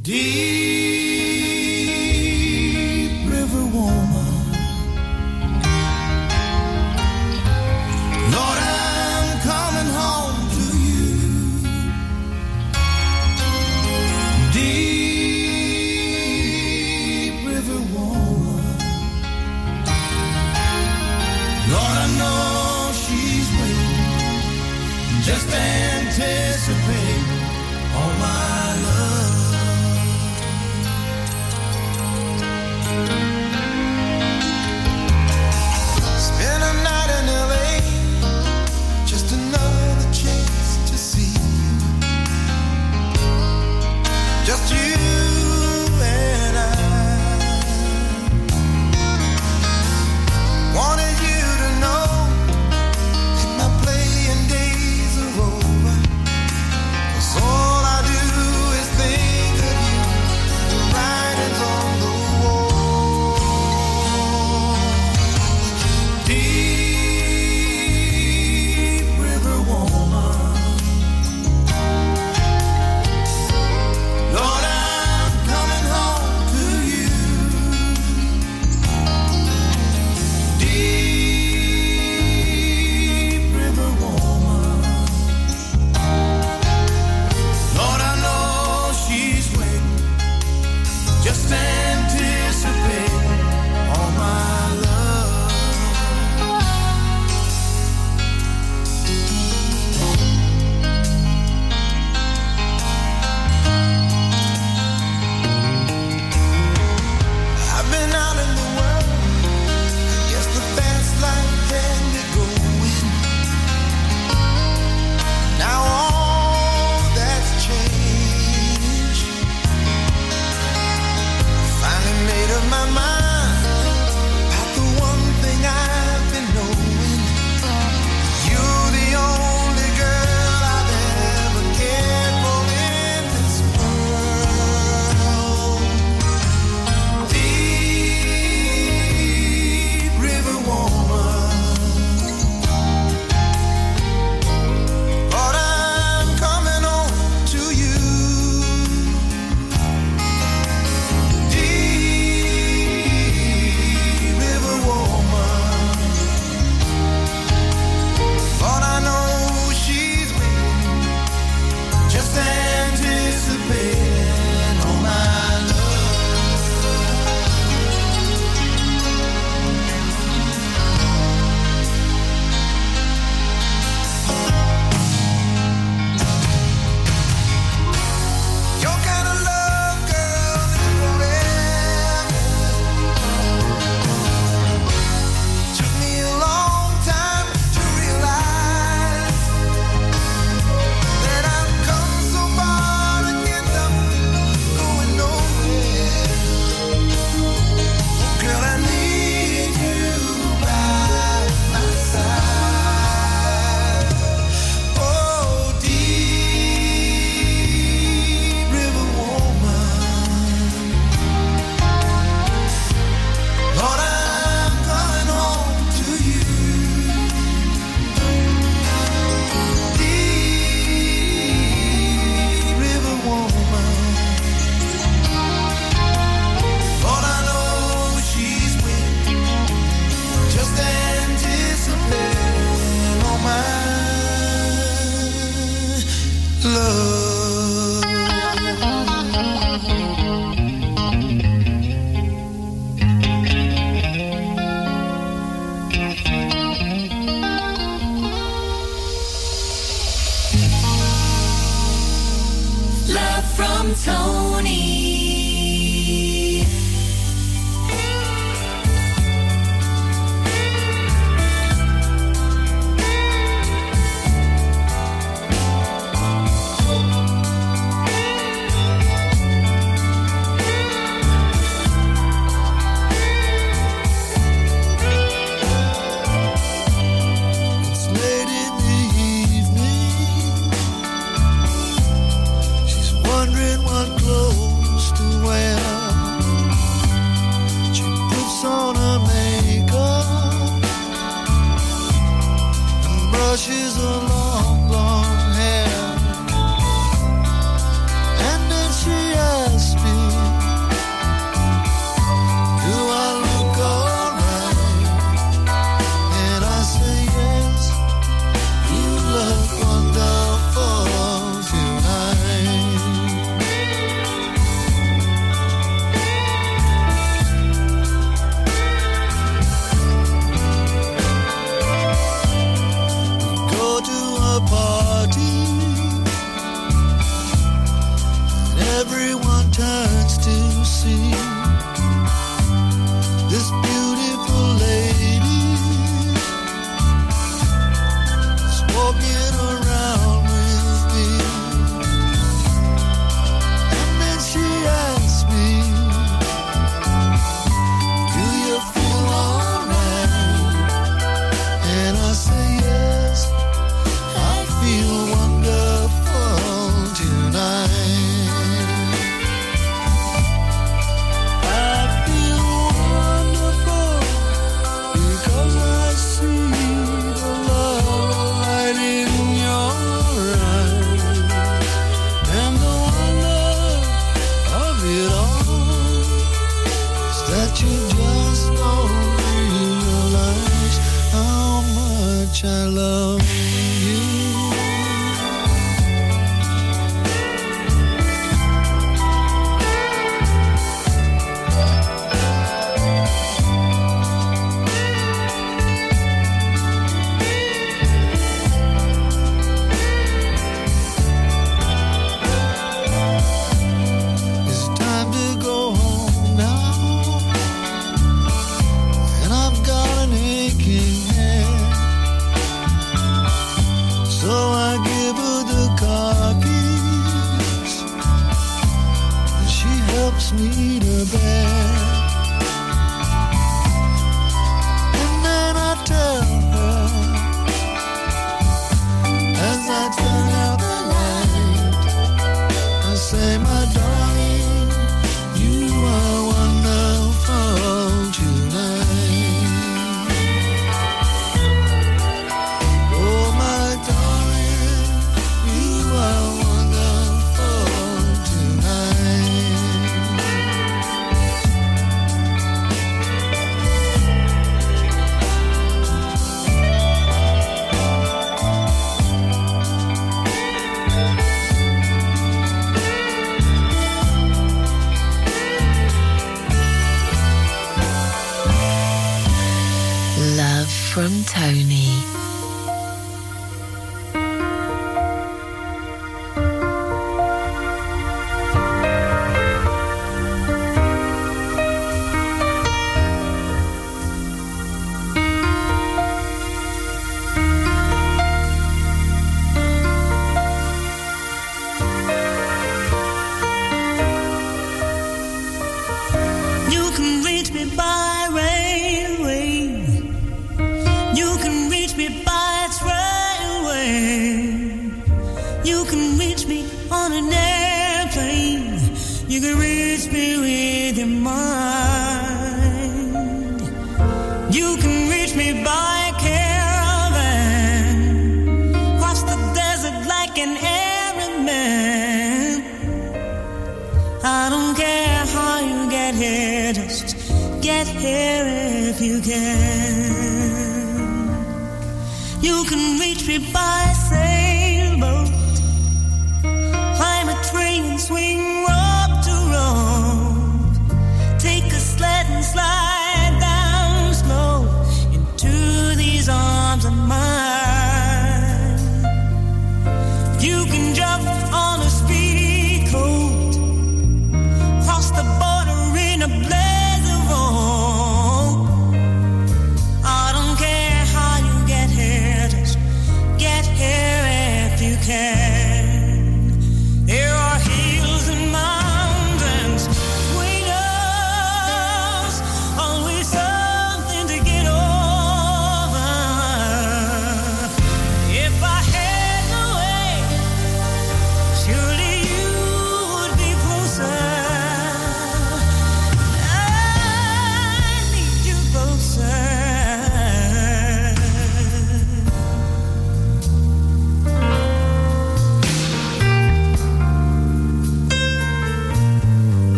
[0.00, 1.77] Deep
[25.28, 25.77] just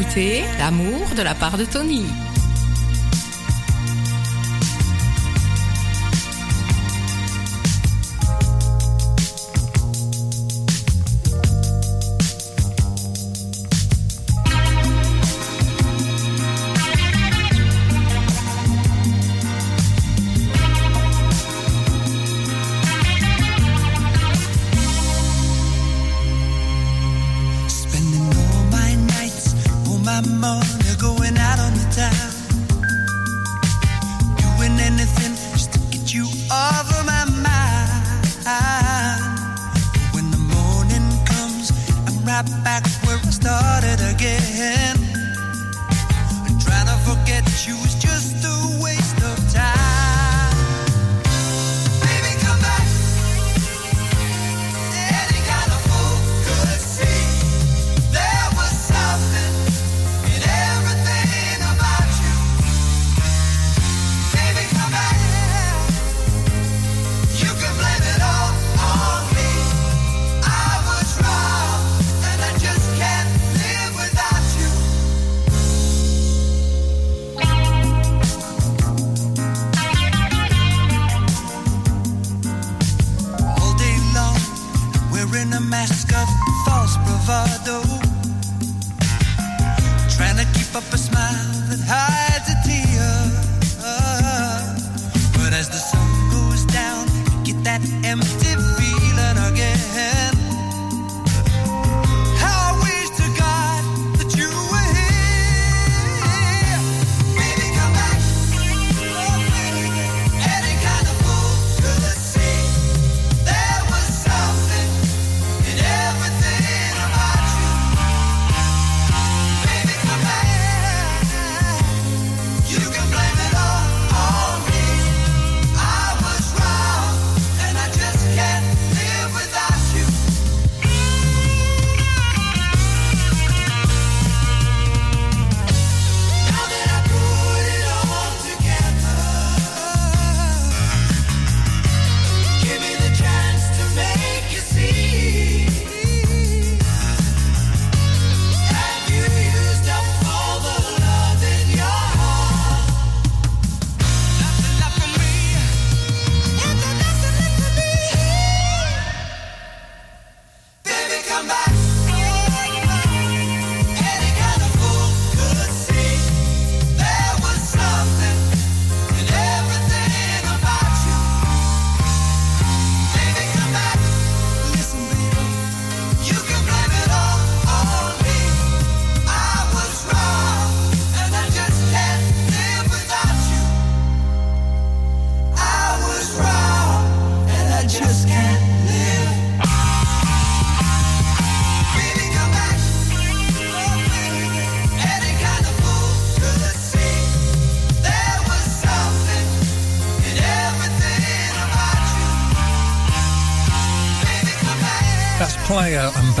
[0.00, 2.04] d'écouter L'amour de la part de Tony.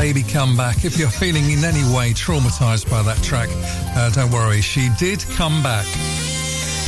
[0.00, 0.86] Baby Come Back.
[0.86, 3.50] If you're feeling in any way traumatized by that track,
[3.94, 5.84] uh, don't worry, she did come back.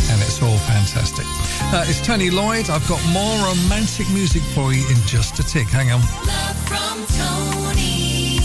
[0.08, 1.26] And it's all fantastic.
[1.74, 2.70] Uh, it's Tony Lloyd.
[2.70, 5.66] I've got more romantic music for you in just a tick.
[5.68, 6.00] Hang on.
[6.26, 8.38] Love from Tony.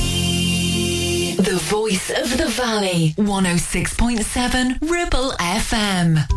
[1.38, 3.14] The voice of the valley.
[3.18, 6.37] 106.7 Ribble FM.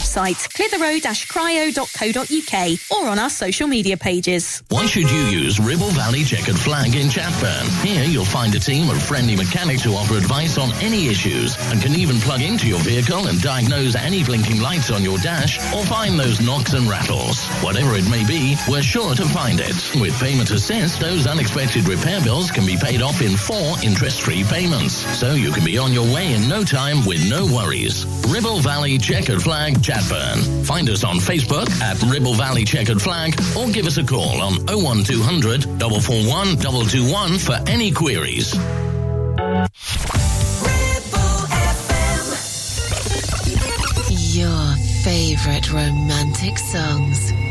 [0.05, 4.63] clitheroe-cryo.co.uk or on our social media pages.
[4.69, 7.67] Why should you use Ribble Valley Checkered Flag in Chatburn?
[7.85, 11.81] Here you'll find a team of friendly mechanics who offer advice on any issues and
[11.81, 15.83] can even plug into your vehicle and diagnose any blinking lights on your dash or
[15.85, 17.45] find those knocks and rattles.
[17.63, 19.75] Whatever it may be, we're sure to find it.
[19.99, 24.93] With Payment Assist, those unexpected repair bills can be paid off in four interest-free payments.
[25.17, 28.05] So you can be on your way in no time with no worries.
[28.27, 30.65] Ribble Valley Checkered Flag Chatburn.
[30.65, 34.53] Find us on Facebook at Ribble Valley Checkered Flag or give us a call on
[34.67, 38.55] 01200 441 221 for any queries.
[44.33, 47.50] Your favorite romantic songs.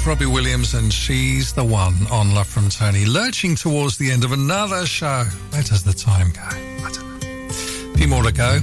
[0.00, 4.24] Believe, Robbie Williams, and she's the one on Love from Tony, lurching towards the end
[4.24, 5.24] of another show.
[5.50, 6.42] Where does the time go?
[6.42, 7.92] I don't know.
[7.94, 8.58] A few more to go.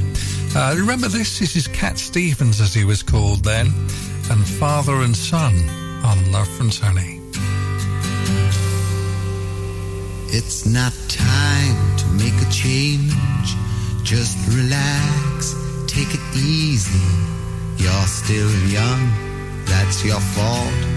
[0.55, 1.39] Uh, remember this?
[1.39, 3.67] This is Cat Stevens, as he was called then,
[4.31, 5.53] and father and son
[6.03, 7.21] on Love from Tony.
[10.29, 13.13] It's not time to make a change.
[14.03, 15.55] Just relax,
[15.87, 16.99] take it easy.
[17.77, 19.11] You're still young,
[19.65, 20.96] that's your fault.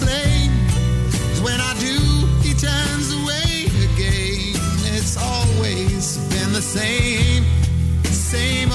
[6.73, 7.43] Same,
[8.05, 8.70] same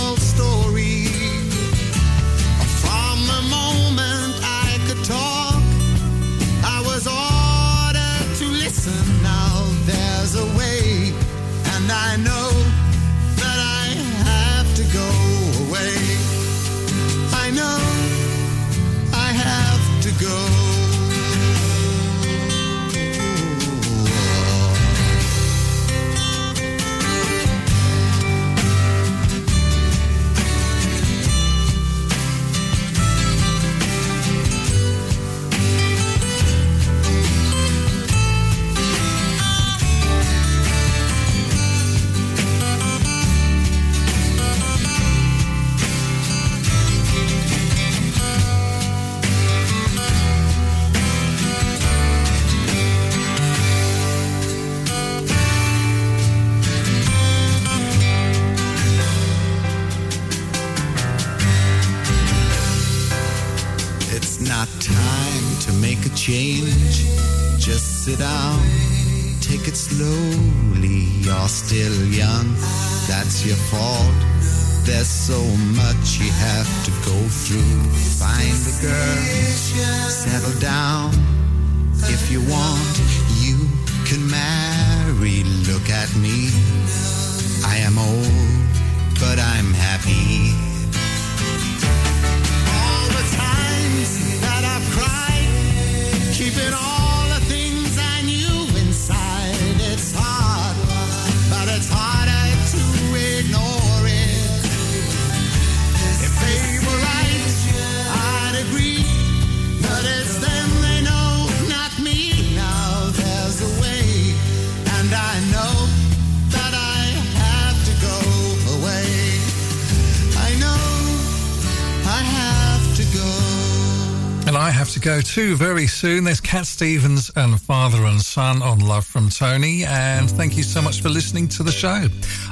[125.26, 126.24] too very soon.
[126.24, 129.84] There's Cat Stevens and Father and Son on Love from Tony.
[129.84, 132.06] And thank you so much for listening to the show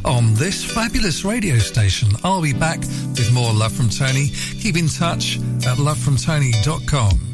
[0.05, 2.09] on this fabulous radio station.
[2.25, 4.29] I'll be back with more Love from Tony.
[4.61, 5.37] Keep in touch
[5.67, 7.34] at lovefromtony.com.